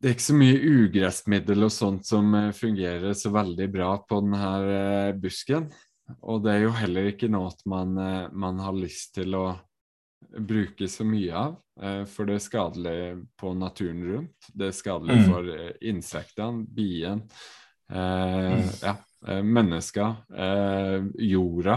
Det 0.00 0.10
er 0.10 0.14
ikke 0.16 0.26
så 0.26 0.36
mye 0.36 0.72
ugressmiddel 0.84 1.64
og 1.64 1.72
sånt 1.72 2.04
som 2.08 2.34
eh, 2.36 2.50
fungerer 2.56 3.14
så 3.16 3.30
veldig 3.32 3.68
bra 3.72 3.92
på 4.04 4.18
denne 4.20 4.48
eh, 4.68 5.12
busken. 5.16 5.70
Og 6.28 6.42
det 6.44 6.52
er 6.52 6.64
jo 6.66 6.74
heller 6.76 7.08
ikke 7.08 7.30
noe 7.32 7.48
man, 7.70 7.94
eh, 7.96 8.26
man 8.36 8.60
har 8.60 8.76
lyst 8.76 9.14
til 9.16 9.32
å 9.38 9.46
bruke 10.24 10.88
så 10.90 11.04
mye 11.06 11.30
av, 11.36 11.54
for 12.10 12.26
det 12.26 12.34
er 12.38 12.42
skadelig 12.42 13.00
på 13.38 13.50
naturen 13.54 14.00
rundt. 14.08 14.46
Det 14.56 14.66
er 14.70 14.74
skadelig 14.74 15.16
Mm. 15.20 15.26
for 15.28 15.50
insektene, 15.92 16.64
bien, 16.74 17.20
eh, 17.92 18.56
Mm. 18.56 18.70
ja, 18.82 18.94
mennesker, 19.44 20.16
eh, 20.34 21.04
jorda. 21.28 21.76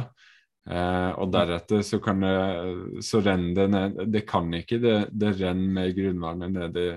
Eh, 0.67 1.11
og 1.15 1.31
deretter 1.31 1.83
så 1.85 1.99
kan 2.03 2.19
det 2.25 3.03
så 3.07 3.21
renner 3.23 3.53
det 3.55 3.67
ned 3.71 4.01
Det 4.11 4.25
kan 4.27 4.49
ikke, 4.57 4.79
det, 4.83 4.95
det 5.15 5.29
renner 5.39 5.73
med 5.77 5.93
grunnvannet 5.95 6.51
ned 6.51 6.79
i, 6.81 6.89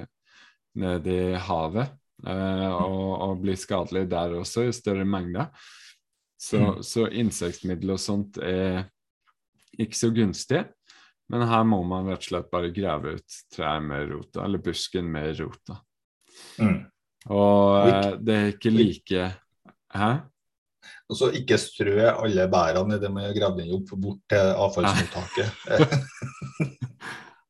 ned 0.82 1.06
i 1.06 1.20
havet. 1.46 1.92
Eh, 2.26 2.66
og, 2.70 3.12
og 3.24 3.38
blir 3.44 3.56
skadelig 3.56 4.08
der 4.10 4.34
også, 4.40 4.66
i 4.68 4.74
større 4.76 5.06
mengder. 5.08 5.52
Så, 6.40 6.56
Mm. 6.56 6.82
så 6.82 7.04
insektmiddel 7.20 7.90
og 7.92 8.00
sånt 8.00 8.38
er 8.40 8.86
ikke 9.78 9.96
så 9.98 10.08
gunstig. 10.16 10.64
Men 11.30 11.44
her 11.46 11.66
må 11.68 11.82
man 11.86 12.08
rett 12.08 12.24
og 12.24 12.28
slett 12.30 12.48
bare 12.50 12.72
grave 12.74 13.12
ut 13.20 13.34
trær 13.54 13.82
med 13.84 14.08
rota, 14.10 14.42
eller 14.44 14.58
busken 14.64 15.06
med 15.12 15.36
rota. 15.38 15.76
Mm. 16.58 16.80
Og 17.28 17.36
Og 17.36 17.88
eh, 17.92 18.16
det 18.24 18.34
er 18.38 18.52
ikke 18.54 18.72
like 18.72 19.26
Hæ? 19.92 20.10
Og 21.10 21.16
så 21.18 21.28
ikke 21.34 21.58
strø 21.58 21.96
alle 22.12 22.44
bærene 22.52 22.96
i 22.96 23.02
det 23.02 23.10
med 23.10 23.30
å 23.30 23.34
grave 23.34 23.58
den 23.58 23.72
opp 23.74 23.90
bort 23.98 24.20
til 24.30 24.52
avfallsmottaket. 24.54 25.48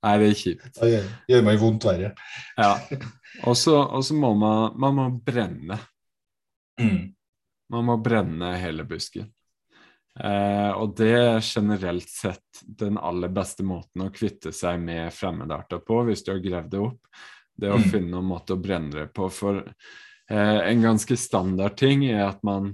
Nei, 0.00 0.12
det 0.22 0.28
er 0.30 0.38
kjipt. 0.40 0.70
Det 0.80 0.88
gjør, 0.94 1.08
gjør 1.28 1.42
meg 1.44 1.58
vondt 1.60 1.84
verre. 1.84 2.12
Ja. 2.56 2.70
Og 3.44 3.56
så 3.60 3.76
må 4.16 4.30
man, 4.40 4.72
man 4.80 4.96
må 4.96 5.04
brenne. 5.26 5.76
Mm. 6.80 7.10
Man 7.70 7.84
må 7.86 7.98
brenne 8.00 8.54
hele 8.62 8.86
busken. 8.88 9.28
Eh, 10.20 10.70
og 10.74 10.96
det 10.98 11.12
er 11.14 11.44
generelt 11.44 12.08
sett 12.10 12.62
den 12.64 12.96
aller 12.98 13.30
beste 13.32 13.62
måten 13.64 14.02
å 14.06 14.10
kvitte 14.12 14.50
seg 14.56 14.80
med 14.82 15.12
fremmedarter 15.14 15.84
på, 15.86 16.00
hvis 16.08 16.24
du 16.26 16.32
har 16.32 16.40
gravd 16.42 16.72
det 16.72 16.80
opp. 16.88 17.20
Det 17.60 17.68
å 17.70 17.76
Mm. 17.78 17.88
finne 17.92 18.18
en 18.18 18.24
måte 18.32 18.56
å 18.56 18.60
brenne 18.60 18.90
det 19.02 19.06
på. 19.14 19.28
For 19.30 19.60
eh, 19.60 20.60
en 20.72 20.82
ganske 20.82 21.16
standard 21.20 21.76
ting 21.76 22.06
er 22.08 22.24
at 22.30 22.40
man, 22.42 22.72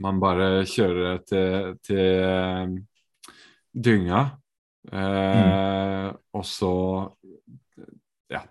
man 0.00 0.20
bare 0.22 0.64
kjører 0.68 1.00
det 1.04 1.24
til, 1.30 1.72
til 1.86 2.22
eh, 2.26 2.76
dynga, 3.72 4.22
eh, 4.92 6.06
og 6.34 6.46
så 6.46 6.74
Ja. 8.30 8.44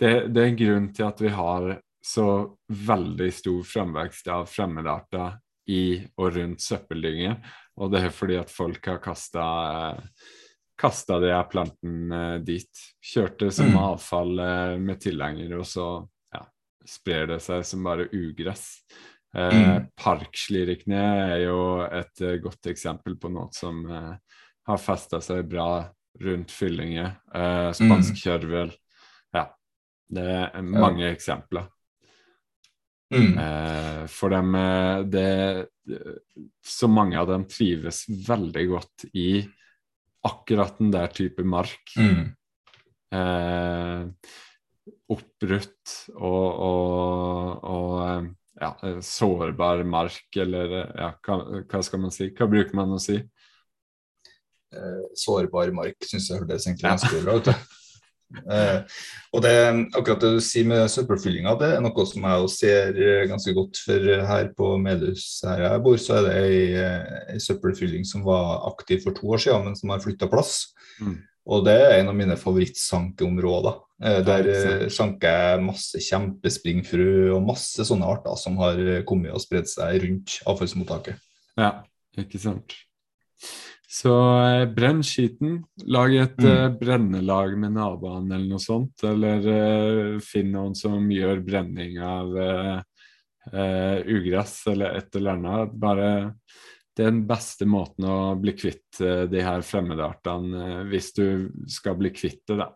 Det, 0.00 0.28
det 0.32 0.40
er 0.40 0.46
en 0.48 0.56
grunn 0.56 0.88
til 0.96 1.04
at 1.04 1.20
vi 1.20 1.28
har 1.34 1.74
så 2.08 2.24
veldig 2.72 3.28
stor 3.34 3.64
fremvekst 3.68 4.30
av 4.32 4.46
fremmedarter 4.48 5.34
i 5.68 5.98
og 6.16 6.36
rundt 6.38 6.62
søppeldynger. 6.64 7.34
Og 7.76 7.90
det 7.92 8.06
er 8.06 8.14
fordi 8.14 8.38
at 8.40 8.50
folk 8.50 8.86
har 8.88 9.02
kasta 9.04 9.44
kasta 10.78 11.18
de 11.18 11.32
her 11.34 11.44
plantene 11.50 12.20
eh, 12.36 12.40
dit. 12.46 12.70
Kjørt 13.02 13.40
det 13.42 13.50
som 13.56 13.72
Mm. 13.72 13.78
avfall 13.82 14.38
eh, 14.38 14.78
med 14.78 15.00
tilhenger, 15.02 15.56
og 15.58 15.66
så 15.66 15.86
ja, 16.34 16.44
sprer 16.86 17.26
det 17.34 17.40
seg 17.42 17.64
som 17.66 17.82
bare 17.84 18.08
ugress. 18.14 18.84
Eh, 19.38 19.56
Mm. 19.58 19.86
Parkslirikene 19.98 21.00
er 21.34 21.40
jo 21.44 21.60
et 21.84 22.20
eh, 22.26 22.38
godt 22.42 22.66
eksempel 22.72 23.14
på 23.20 23.30
noe 23.30 23.48
som 23.54 23.84
eh, 23.86 24.14
har 24.68 24.80
festa 24.82 25.20
seg 25.22 25.46
bra 25.48 25.86
rundt 26.24 26.50
fyllinger. 26.50 27.12
Eh, 27.34 27.70
spansk 27.76 28.18
kjørvel. 28.18 28.72
Ja. 29.36 29.44
Det 30.08 30.24
er 30.24 30.64
mange 30.64 31.10
eksempler. 31.12 31.68
Mm. 33.14 33.38
Eh, 33.40 34.02
for 34.12 34.34
dem 34.34 34.54
eh, 34.58 35.02
det, 35.08 35.28
Så 36.60 36.88
mange 36.92 37.16
av 37.20 37.28
dem 37.30 37.46
trives 37.48 38.02
veldig 38.08 38.64
godt 38.68 39.06
i 39.16 39.30
akkurat 40.28 40.76
den 40.80 40.90
der 40.92 41.08
type 41.14 41.44
mark. 41.46 41.94
Mm. 41.96 42.26
Eh, 43.14 44.32
oppbrutt 45.08 45.94
og, 46.18 46.48
og, 46.68 47.64
og 47.64 47.94
eh, 48.08 48.28
ja, 48.60 48.74
eh, 48.82 49.00
sårbar 49.00 49.82
mark, 49.84 50.28
eller 50.36 50.76
eh, 50.82 50.94
ja, 50.98 51.10
hva, 51.26 51.40
hva 51.62 51.82
skal 51.84 52.02
man 52.02 52.14
si? 52.14 52.30
Hva 52.34 52.48
bruker 52.50 52.78
man 52.78 52.94
å 52.96 53.00
si? 53.02 53.18
Eh, 54.74 55.02
sårbar 55.16 55.72
mark 55.76 56.04
syns 56.04 56.28
jeg 56.30 56.42
hørtes 56.42 56.68
egentlig 56.68 56.90
ganske 56.90 57.24
bra 57.24 57.40
ut. 57.40 57.52
Eh, 58.28 58.98
og 59.32 59.40
det, 59.40 59.52
akkurat 59.96 60.20
det 60.20 60.34
du 60.34 60.42
sier 60.44 60.66
med 60.68 60.90
søppelfyllinga, 60.92 61.54
det 61.56 61.70
er 61.72 61.80
noe 61.80 62.04
som 62.04 62.26
jeg 62.28 62.50
ser 62.52 62.98
ganske 63.30 63.54
godt. 63.56 63.80
For 63.86 64.10
her 64.28 64.50
på 64.58 64.74
Medhus, 64.84 65.24
her 65.48 65.64
jeg 65.64 65.84
bor, 65.86 65.96
så 66.02 66.18
er 66.18 66.26
det 66.26 66.34
ei, 66.42 66.58
ei 67.32 67.40
søppelfylling 67.40 68.04
som 68.04 68.26
var 68.28 68.66
aktiv 68.68 69.00
for 69.06 69.16
to 69.16 69.32
år 69.32 69.40
siden, 69.46 69.70
men 69.70 69.78
som 69.80 69.94
har 69.94 70.04
flytta 70.04 70.28
plass. 70.28 70.58
Mm. 71.00 71.16
Og 71.48 71.62
det 71.64 71.76
er 71.80 71.94
en 72.02 72.10
av 72.12 72.16
mine 72.18 72.36
favorittsankeområder. 72.36 73.78
Eh, 74.04 74.18
der 74.26 74.48
eh, 74.52 74.88
sanker 74.92 75.32
jeg 75.32 75.62
masse 75.64 76.00
kjempespringfrø 76.04 77.30
og 77.34 77.46
masse 77.48 77.86
sånne 77.88 78.06
arter 78.06 78.36
som 78.38 78.58
har 78.60 78.76
eh, 78.78 79.00
kommet 79.08 79.32
og 79.32 79.40
spredd 79.42 79.66
seg 79.70 80.02
rundt 80.04 80.36
avfallsmottaket. 80.46 81.16
Ja, 81.58 81.72
ikke 82.20 82.38
sant. 82.42 82.76
Så 83.88 84.12
brenn 84.76 85.00
skiten. 85.06 85.62
Lag 85.88 86.12
et 86.14 86.36
Mm. 86.38 86.46
eh, 86.50 86.68
brennelag 86.76 87.56
med 87.58 87.72
naboene 87.72 88.34
eller 88.36 88.48
noe 88.52 88.60
sånt. 88.60 89.00
Eller 89.02 89.48
eh, 89.48 90.18
finn 90.20 90.52
noen 90.52 90.76
som 90.76 91.08
gjør 91.10 91.40
brenning 91.46 91.96
av 92.04 92.36
eh, 92.36 92.82
eh, 93.54 94.02
ugress 94.04 94.66
eller 94.68 94.98
et 95.00 95.16
eller 95.16 95.38
annet. 95.40 95.72
Bare 95.80 96.34
det 96.98 97.04
er 97.06 97.12
den 97.14 97.26
beste 97.30 97.66
måten 97.70 98.06
å 98.10 98.34
bli 98.40 98.52
kvitt 98.58 98.98
eh, 99.06 99.24
de 99.30 99.42
her 99.46 99.62
fremmedartene, 99.62 100.62
eh, 100.66 100.80
hvis 100.90 101.12
du 101.14 101.24
skal 101.70 101.94
bli 102.00 102.10
kvitt 102.10 102.42
det, 102.50 102.56
da. 102.58 102.66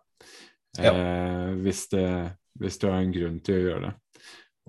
Ja. 0.79 0.93
Eh, 0.95 1.49
hvis, 1.65 1.89
det, 1.91 2.07
hvis 2.63 2.79
du 2.79 2.87
har 2.89 3.01
en 3.03 3.11
grunn 3.13 3.41
til 3.45 3.59
å 3.59 3.65
gjøre 3.67 3.89
det. 3.89 3.95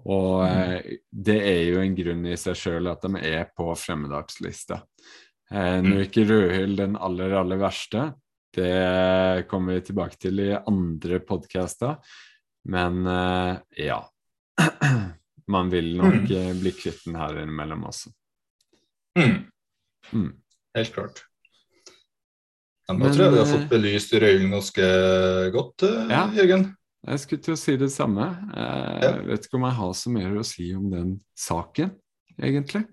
Og 0.04 0.42
Mm. 0.44 0.58
eh, 0.74 0.98
det 1.14 1.38
er 1.48 1.62
jo 1.70 1.78
en 1.84 1.94
grunn 1.96 2.26
i 2.28 2.36
seg 2.36 2.58
sjøl 2.60 2.90
at 2.92 3.06
de 3.06 3.22
er 3.30 3.46
på 3.56 3.70
fremmedartslista. 3.78 4.82
Eh, 5.54 5.78
Nå 5.86 5.94
Mm. 5.94 5.98
er 6.00 6.04
ikke 6.10 6.26
rødhyll 6.28 6.76
den 6.82 6.98
aller, 6.98 7.38
aller 7.40 7.58
verste. 7.62 8.08
Det 8.54 9.48
kommer 9.50 9.74
vi 9.78 9.86
tilbake 9.92 10.18
til 10.20 10.40
i 10.40 10.50
andre 10.58 11.20
podcaster. 11.20 11.98
Men 12.66 13.06
eh, 13.08 13.60
ja. 13.86 14.02
Man 15.48 15.70
vil 15.70 15.96
nok 15.98 16.30
Mm. 16.30 16.60
bli 16.60 16.72
kvitt 16.72 17.06
den 17.06 17.16
her 17.16 17.38
innimellom 17.42 17.86
også. 17.86 18.12
Mm. 19.18 19.46
Mm. 20.14 20.32
Helt 20.76 20.94
klart. 20.94 21.24
Men 22.90 23.00
Men, 23.00 23.14
tror 23.14 23.24
jeg 23.26 23.34
vi 23.34 23.40
har 23.40 23.48
eh, 23.48 23.52
fått 23.54 23.70
belyst 23.72 24.14
røylen 24.20 24.52
ganske 24.52 24.88
godt, 25.54 25.84
eh, 25.88 26.10
Ja. 26.12 26.24
Jørgen. 26.36 26.66
Jeg 27.04 27.20
skulle 27.20 27.44
til 27.44 27.54
å 27.54 27.60
si 27.60 27.76
det 27.78 27.92
samme. 27.92 28.28
Jeg 28.56 29.04
Ja. 29.04 29.12
Vet 29.28 29.46
ikke 29.46 29.60
om 29.60 29.66
jeg 29.68 29.78
har 29.80 29.94
så 29.94 30.10
mer 30.10 30.36
å 30.40 30.46
si 30.46 30.74
om 30.76 30.90
den 30.92 31.22
saken, 31.36 31.92
egentlig. 32.40 32.86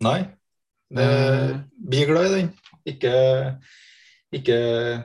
Nei. 0.00 0.30
Eh. 0.96 1.60
bli 1.76 2.04
glad 2.06 2.26
i 2.26 2.34
den. 2.34 2.52
Ikke, 2.86 3.58
ikke 4.32 5.04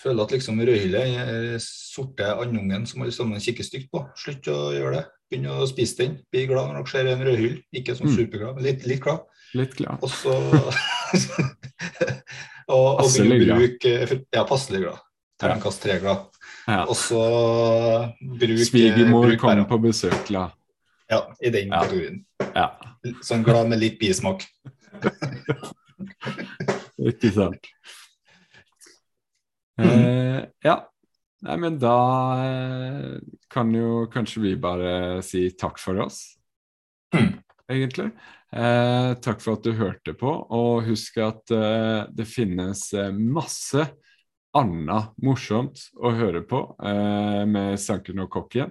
føle 0.00 0.22
at 0.22 0.30
liksom 0.30 0.58
rødhylle 0.60 1.02
er 1.18 1.58
sorte 1.58 2.24
andungen 2.24 2.86
som 2.86 3.02
alle 3.02 3.12
sammen 3.12 3.40
kikker 3.40 3.64
stygt 3.64 3.90
på. 3.90 4.08
Slutt 4.16 4.46
å 4.48 4.72
gjøre 4.72 4.94
det. 5.00 5.06
Begynn 5.30 5.46
å 5.46 5.62
spise 5.70 5.96
den. 6.02 6.16
Bli 6.32 6.46
glad 6.50 6.66
når 6.72 6.80
dere 6.80 6.90
ser 6.90 7.06
en 7.12 7.22
rødhyll. 7.28 7.56
Ikke 7.72 7.94
sånn 7.94 8.08
Mm. 8.10 8.16
superglad, 8.18 8.54
men 8.56 8.64
litt, 8.64 8.82
litt 8.86 9.00
glad. 9.04 9.20
Litt 9.54 9.74
glad. 9.78 9.98
Og 10.02 10.10
så 10.10 10.34
og, 12.70 13.00
og 13.00 13.06
begynn 13.10 13.50
å 13.54 13.56
bruke 13.60 13.92
Ja, 14.34 14.44
passelig 14.46 14.80
glad. 14.84 14.98
Terningkast 15.40 15.80
tre 15.82 15.94
glad. 16.02 16.18
Ja. 16.68 16.82
Og 16.84 16.96
så 16.98 17.20
bruk 18.20 18.60
Svigermor 18.66 19.26
bruk 19.30 19.40
kom 19.40 19.62
på 19.70 19.78
besøk, 19.86 20.18
glad. 20.28 20.50
Ja, 21.10 21.22
i 21.42 21.50
den 21.50 21.68
Ja. 21.70 21.80
kategorien. 21.80 22.24
Ja, 22.54 22.66
Sånn 23.24 23.42
glad 23.46 23.68
med 23.70 23.78
litt 23.80 23.96
bismak. 23.98 24.44
ikke 27.00 27.30
sant. 27.32 27.66
Mm. 29.80 29.88
Eh, 29.88 30.40
ja, 30.66 30.74
Nei, 31.40 31.56
men 31.56 31.78
da 31.80 31.94
eh, 32.44 33.14
kan 33.48 33.70
jo 33.72 34.04
kanskje 34.12 34.42
vi 34.44 34.50
bare 34.60 35.22
si 35.24 35.46
takk 35.58 35.80
for 35.80 36.02
oss, 36.06 36.36
Mm. 37.10 37.40
egentlig. 37.74 38.10
Eh, 38.54 39.12
takk 39.22 39.40
for 39.42 39.56
at 39.56 39.64
du 39.66 39.72
hørte 39.78 40.12
på, 40.18 40.30
og 40.30 40.84
husk 40.86 41.16
at 41.24 41.50
eh, 41.54 42.04
det 42.14 42.26
finnes 42.30 42.84
eh, 42.94 43.08
masse 43.10 43.86
annet 44.58 45.10
morsomt 45.22 45.82
å 45.98 46.12
høre 46.14 46.42
på 46.46 46.60
eh, 46.86 47.42
med 47.50 47.78
Sanken 47.82 48.22
og 48.22 48.30
Kokken. 48.34 48.70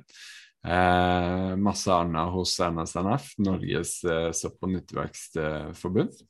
Eh, 0.67 1.51
masse 1.59 1.91
annet 1.95 2.32
hos 2.36 2.57
NSNF, 2.63 3.34
Norges 3.43 3.97
eh, 4.07 4.30
sopp- 4.36 4.63
og 4.67 4.74
nyttevekstforbund. 4.78 6.22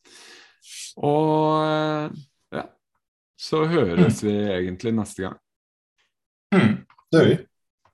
Og 1.05 2.17
ja, 2.57 2.65
så 3.37 3.63
høres 3.69 4.23
vi 4.25 4.33
egentlig 4.57 4.93
neste 4.97 5.27
gang. 5.27 5.37
Mm. 6.55 6.71
Det 7.11 7.19
gjør 7.19 7.27
vi. 7.29 7.37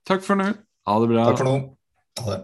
Takk 0.08 0.22
for 0.24 0.38
nå. 0.40 0.46
Ha 0.86 0.98
det 1.02 1.08
bra. 1.10 1.24
Takk 1.30 1.40
for 1.42 1.48
nå. 1.48 1.56
Ha 2.22 2.30
det. 2.32 2.38